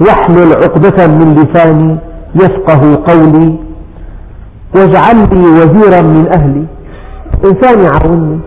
[0.02, 1.98] واحلل عقدة من لساني
[2.36, 3.56] يفقه قولي
[4.76, 6.66] واجعل لي وزيرا من أهلي.
[7.46, 8.40] إنسان يعاونني.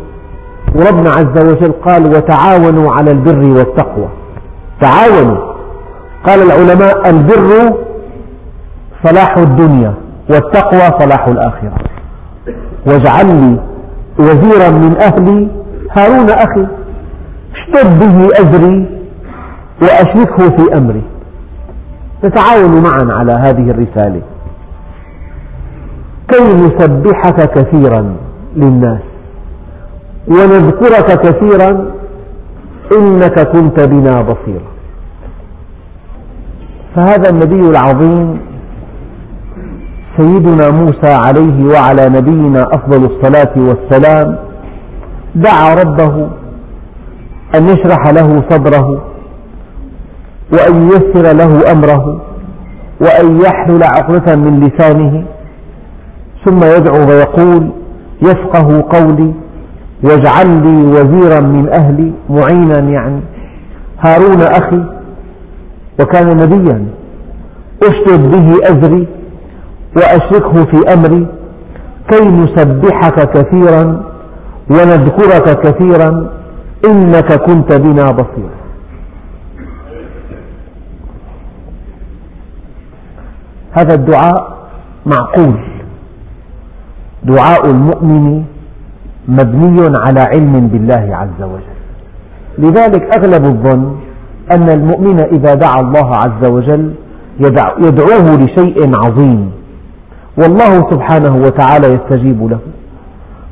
[0.77, 4.09] وربنا عز وجل قال وتعاونوا على البر والتقوى.
[4.81, 5.54] تعاونوا.
[6.27, 7.77] قال العلماء البر
[9.05, 9.95] صلاح الدنيا
[10.31, 11.75] والتقوى صلاح الآخرة.
[12.87, 13.61] واجعل لي
[14.19, 15.49] وزيرا من أهلي
[15.97, 16.67] هارون أخي
[17.55, 18.87] اشتد به أزري
[19.83, 21.03] وأشركه في أمري.
[22.25, 24.23] نتعاون معا على هذه الرسالة.
[26.29, 28.17] كي نسبحك كثيرا
[28.57, 29.01] للناس
[30.29, 31.91] ونذكرك كثيرا
[32.99, 34.74] إنك كنت بنا بصيرا.
[36.95, 38.41] فهذا النبي العظيم
[40.19, 44.37] سيدنا موسى عليه وعلى نبينا أفضل الصلاة والسلام
[45.35, 46.29] دعا ربه
[47.55, 49.03] أن يشرح له صدره
[50.53, 52.21] وأن ييسر له أمره
[53.01, 55.25] وأن يحلل عقدة من لسانه
[56.45, 57.71] ثم يدعو ويقول
[58.23, 59.35] يفقه قولي
[60.05, 63.21] واجعل لي وزيرا من أهلي معينا يعني
[64.01, 64.94] هارون أخي
[66.01, 66.87] وكان نبيا.
[67.83, 69.09] أشدد به أزري
[69.97, 71.27] وأشركه في أمري
[72.11, 74.03] كي نسبحك كثيرا
[74.71, 76.31] ونذكرك كثيرا
[76.87, 78.55] إنك كنت بنا بصيرا.
[83.73, 84.69] هذا الدعاء
[85.07, 85.61] معقول.
[87.25, 88.45] دعاء المؤمن
[89.29, 91.75] مبني على علم بالله عز وجل.
[92.59, 93.97] لذلك أغلب الظن
[94.51, 96.95] أن المؤمن إذا دعا الله عز وجل
[97.79, 99.51] يدعوه لشيء عظيم.
[100.39, 102.59] والله سبحانه وتعالى يستجيب له.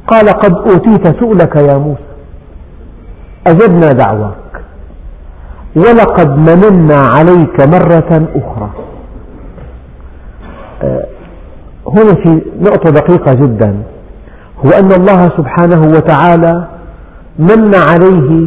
[0.08, 2.12] قال قد أوتيت سؤلك يا موسى
[3.46, 4.52] أجبنا دعواك
[5.76, 8.70] ولقد مننا عليك مرة أخرى.
[10.82, 11.06] آه،
[11.86, 13.76] هنا في نقطة دقيقة جدا
[14.66, 16.68] هو أن الله سبحانه وتعالى
[17.38, 18.46] من عليه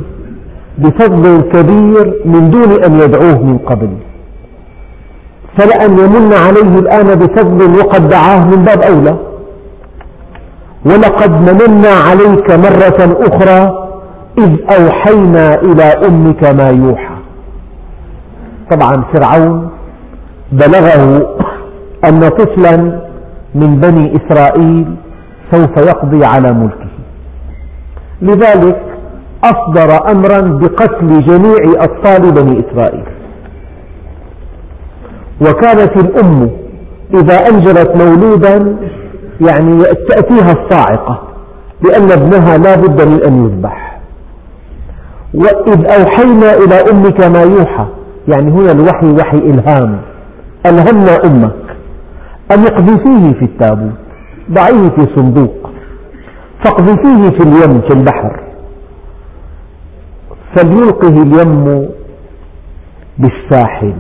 [0.78, 3.90] بفضل كبير من دون أن يدعوه من قبل.
[5.58, 9.18] فلأن يمن عليه الآن بفضل وقد دعاه من باب أولى.
[10.86, 13.88] ولقد مننا عليك مرة أخرى
[14.38, 17.16] إذ أوحينا إلى أمك ما يوحى.
[18.72, 19.70] طبعا فرعون
[20.52, 21.36] بلغه
[22.06, 22.76] أن طفلا
[23.56, 24.96] من بني إسرائيل
[25.52, 26.90] سوف يقضي على ملكه.
[28.22, 28.85] لذلك
[29.52, 33.06] أصدر أمرا بقتل جميع أطفال بني إسرائيل.
[35.42, 36.50] وكانت الأم
[37.14, 38.78] إذا أنجبت مولودا
[39.42, 41.22] يعني تأتيها الصاعقة
[41.82, 44.00] لأن ابنها لا بد من أن يذبح.
[45.34, 47.86] وإذ أوحينا إلى أمك ما يوحى
[48.28, 50.02] يعني هنا الوحي وحي إلهام.
[50.66, 51.56] ألهمنا أمك
[52.52, 53.94] أن اقذفيه في التابوت
[54.52, 55.70] ضعيه في صندوق
[56.66, 58.40] فاقذفيه في اليم في البحر.
[60.56, 61.90] فليلقه اليم
[63.18, 63.94] بالساحل.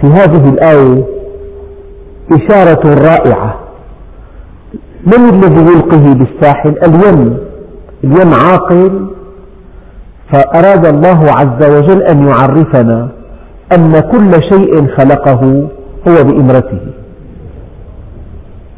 [0.00, 1.04] في هذه الآية
[2.32, 3.60] إشارة رائعة.
[5.06, 7.38] من الذي يلقه بالساحل؟ اليم.
[8.04, 9.10] اليم عاقل.
[10.32, 13.08] فأراد الله عز وجل أن يعرفنا
[13.72, 15.68] أن كل شيء خلقه
[16.08, 16.80] هو بإمرته.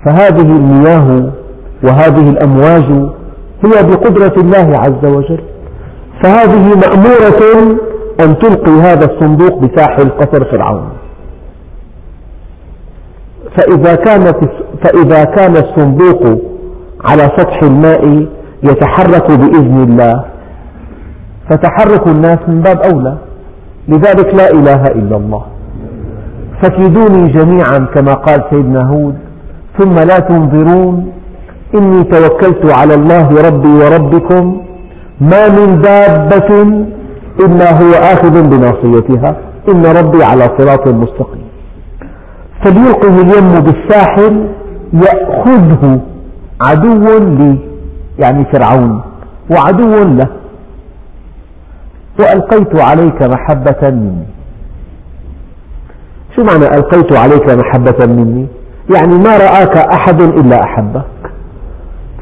[0.05, 1.31] فهذه المياه
[1.85, 3.11] وهذه الأمواج
[3.65, 5.43] هي بقدرة الله عز وجل.
[6.23, 7.43] فهذه مأمورة
[8.21, 10.89] أن تلقي هذا الصندوق بساحل قصر فرعون.
[13.57, 14.37] فإذا, كانت
[14.85, 16.41] فإذا كان الصندوق
[17.05, 18.27] على سطح الماء
[18.63, 20.25] يتحرك بإذن الله
[21.51, 23.17] فتحرك الناس من باب أولى.
[23.89, 25.45] لذلك لا إله إلا الله.
[26.63, 29.19] فكيدوني جميعا كما قال سيدنا هود
[29.79, 31.13] ثم لا تنظرون
[31.75, 34.63] إني توكلت على الله ربي وربكم
[35.31, 36.51] ما من دابة
[37.45, 39.37] إلا هو آخذ بناصيتها.
[39.69, 41.47] إن ربي على صراط مستقيم.
[42.65, 44.35] فليلقه اليم بالساحل
[44.93, 46.01] يأخذه
[46.63, 47.59] عدو لي
[48.19, 49.01] يعني فرعون
[49.51, 50.29] وعدو له.
[52.21, 54.27] وألقيت عليك محبة مني.
[56.37, 58.47] شو معنى ألقيت عليك محبة مني؟
[58.95, 61.12] يعني ما رآك أحد إلا أحبك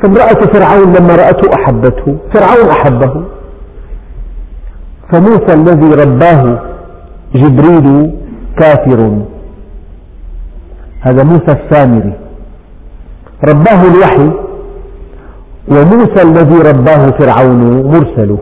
[0.03, 3.25] فامرأة فرعون لما رأته أحبته فرعون أحبه.
[5.13, 6.63] فموسى الذي رباه
[7.35, 8.15] جبريل
[8.59, 9.19] كافر.
[11.01, 12.13] هذا موسى السامري
[13.49, 14.31] رباه الوحي
[15.69, 18.39] وموسى الذي رباه فرعون مرسل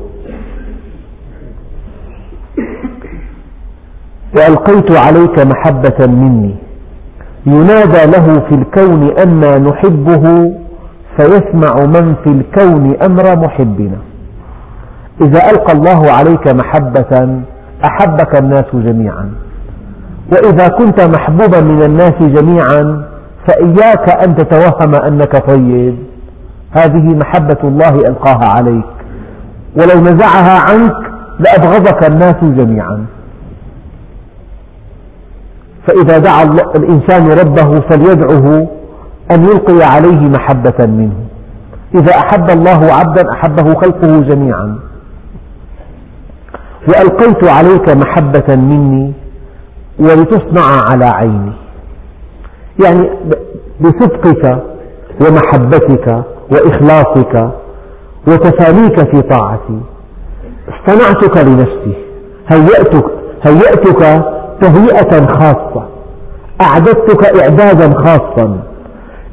[4.37, 6.57] وألقيت عليك محبة مني.
[7.47, 10.55] ينادى له في الكون أنا نحبه.
[11.19, 13.99] فيسمع من في الكون أمر محبنا.
[15.21, 17.43] إذا ألقى الله عليك محبة
[17.85, 19.31] أحبك الناس جميعا.
[20.33, 23.05] وإذا كنت محبوبا من الناس جميعا
[23.49, 25.97] فإياك أن تتوهم أنك طيب.
[26.71, 28.85] هذه محبة الله ألقاها عليك.
[29.77, 30.97] ولو نزعها عنك
[31.39, 33.07] لأبغضك الناس جميعا.
[35.87, 36.43] فإذا دعا
[36.77, 38.78] الإنسان ربه فليدعه
[39.31, 41.17] أن يلقي عليه محبة منه.
[41.95, 44.79] إذا أحب الله عبدا أحبه خلقه جميعا.
[46.89, 49.13] وألقيت عليك محبة مني
[49.99, 51.53] ولتصنع على عيني.
[52.85, 53.11] يعني
[53.81, 54.63] بصدقك
[55.21, 57.51] ومحبتك وإخلاصك
[58.29, 59.81] وتفانيك في طاعتي.
[60.69, 61.97] اصطنعتك لنفسي.
[62.49, 63.05] هيأتك,
[63.43, 64.25] هيأتك
[64.61, 65.89] تهيئة خاصة.
[66.61, 68.68] أعددتك إعدادا خاصا.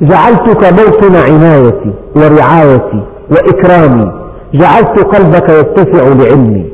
[0.02, 4.12] جعلتك موطن عنايتي ورعايتي وإكرامي.
[4.54, 6.70] جعلت قلبك يتسع لعلمي.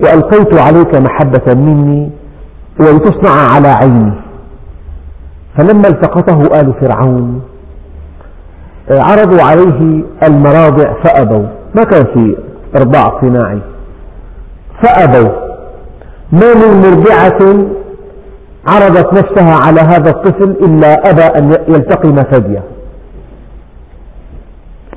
[0.00, 2.10] وألقيت عليك محبة مني
[2.80, 4.12] ولتصنع على عيني.
[5.56, 7.42] فلما التقطه آل فرعون
[8.90, 11.46] عرضوا عليه المراضع فأبوا.
[11.74, 12.36] ما كان في
[12.76, 13.60] إرضاع صناعي؟
[14.82, 15.30] فأبوا.
[16.32, 17.66] ما من مرضعة
[18.70, 22.62] عرضت نفسها على هذا الطفل إلا أبى أن يلتقم ثديه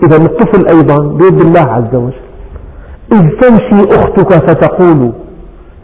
[0.03, 2.23] إذا الطفل أيضا بيد الله عز وجل.
[3.13, 5.11] إذ تمشي أختك فتقول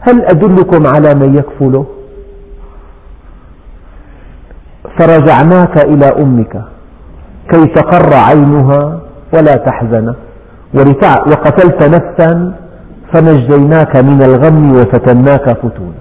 [0.00, 1.86] هل أدلكم على من يكفله
[4.98, 6.62] فرجعناك إلى أمك
[7.50, 9.00] كي تقر عينها
[9.34, 10.14] ولا تحزن.
[10.74, 12.54] وقتلت نفسا
[13.12, 16.00] فنجيناك من الغم وفتناك فتونا.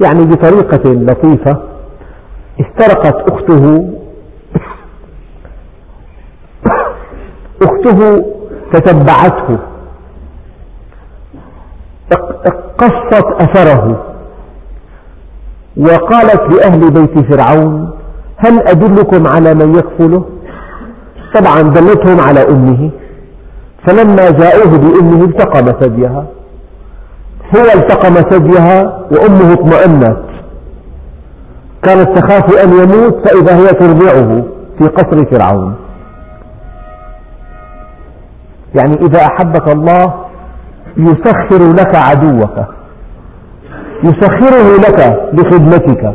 [0.00, 1.62] يعني بطريقة لطيفة
[2.60, 3.92] استرقت أخته
[7.62, 8.24] أخته
[8.72, 9.58] تتبعته
[12.78, 14.04] قصت أثره
[15.76, 17.90] وقالت لأهل بيت فرعون
[18.36, 20.24] هل أدلكم على من يكفله
[21.34, 22.90] طبعا دلتهم على أمه
[23.86, 26.26] فلما جاءوه بأمه التقم ثديها.
[27.56, 30.16] هو التقم ثديها وأمه اطمأنت.
[31.82, 34.42] كانت تخاف أن يموت فإذا هي ترضعه
[34.78, 35.74] في قصر فرعون.
[38.74, 40.14] يعني إذا أحبك الله
[40.96, 42.56] يسخر لك عدوك.
[44.04, 46.14] يسخره لك لخدمتك.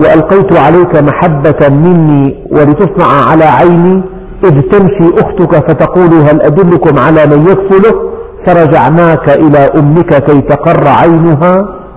[0.00, 4.02] وألقيت عليك محبة مني ولتصنع على عيني
[4.44, 8.11] إذ تمشي أختك فتقول هل أدلكم على من يكفله؟
[8.46, 11.52] فرجعناك إلى أمك كي تقر عينها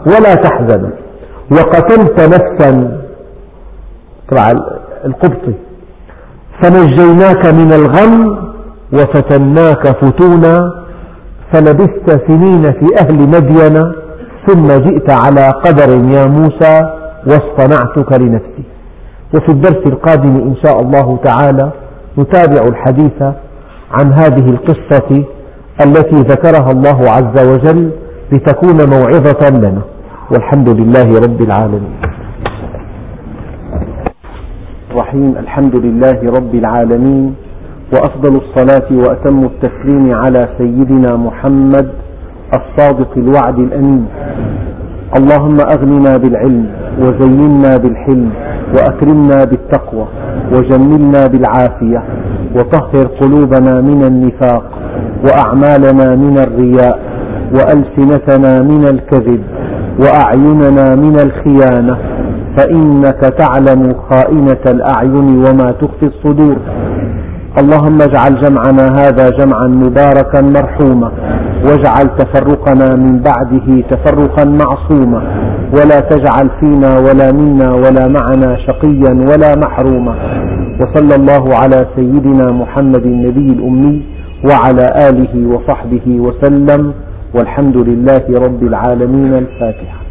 [0.08, 0.90] ولا تحزن.
[1.52, 3.02] وقتلت نفسا.
[4.32, 4.52] تبع
[5.06, 5.54] القبطي.
[6.62, 8.14] فنجيناك من الغم
[8.94, 10.86] وفتناك فتونا.
[11.54, 13.94] فلبثت سنين في أهل مدين
[14.48, 16.76] ثم جئت على قدر يا موسى
[17.28, 18.64] واصطنعتك لنفسي.
[19.34, 21.72] وفي الدرس القادم إن شاء الله تعالى
[22.18, 23.22] نتابع الحديث
[23.92, 25.24] عن هذه القصة
[25.82, 27.92] التي ذكرها الله عز وجل
[28.32, 29.82] لتكون موعظة لنا.
[30.32, 31.96] والحمد لله رب العالمين.
[35.00, 37.36] رحيم الحمد لله رب العالمين
[37.94, 41.88] وأفضل الصلاة وأتم التسليم على سيدنا محمد
[42.54, 44.06] الصادق الوعد الأمين.
[45.20, 46.66] اللهم أغننا بالعلم
[47.00, 48.32] وزينا بالحلم
[48.76, 50.08] وأكرمنا بالتقوى
[50.54, 52.04] وجملنا بالعافية
[52.56, 54.64] وطهر قلوبنا من النفاق
[55.26, 57.00] وأعمالنا من الرياء
[57.56, 59.42] وألسنتنا من الكذب
[60.02, 61.98] وأعيننا من الخيانة
[62.58, 66.58] فإنك تعلم خائنة الأعين وما تخفي الصدور
[67.60, 71.12] اللهم اجعل جمعنا هذا جمعا مباركا مرحوما
[71.66, 75.22] واجعل تفرقنا من بعده تفرقا معصوما
[75.78, 80.16] ولا تجعل فينا ولا منا ولا معنا شقيا ولا محروما.
[80.80, 84.02] وصلى الله على سيدنا محمد النبي الأمي
[84.50, 86.94] وعلى آله وصحبه وسلم
[87.36, 90.05] والحمد لله رب العالمين الفاتحة.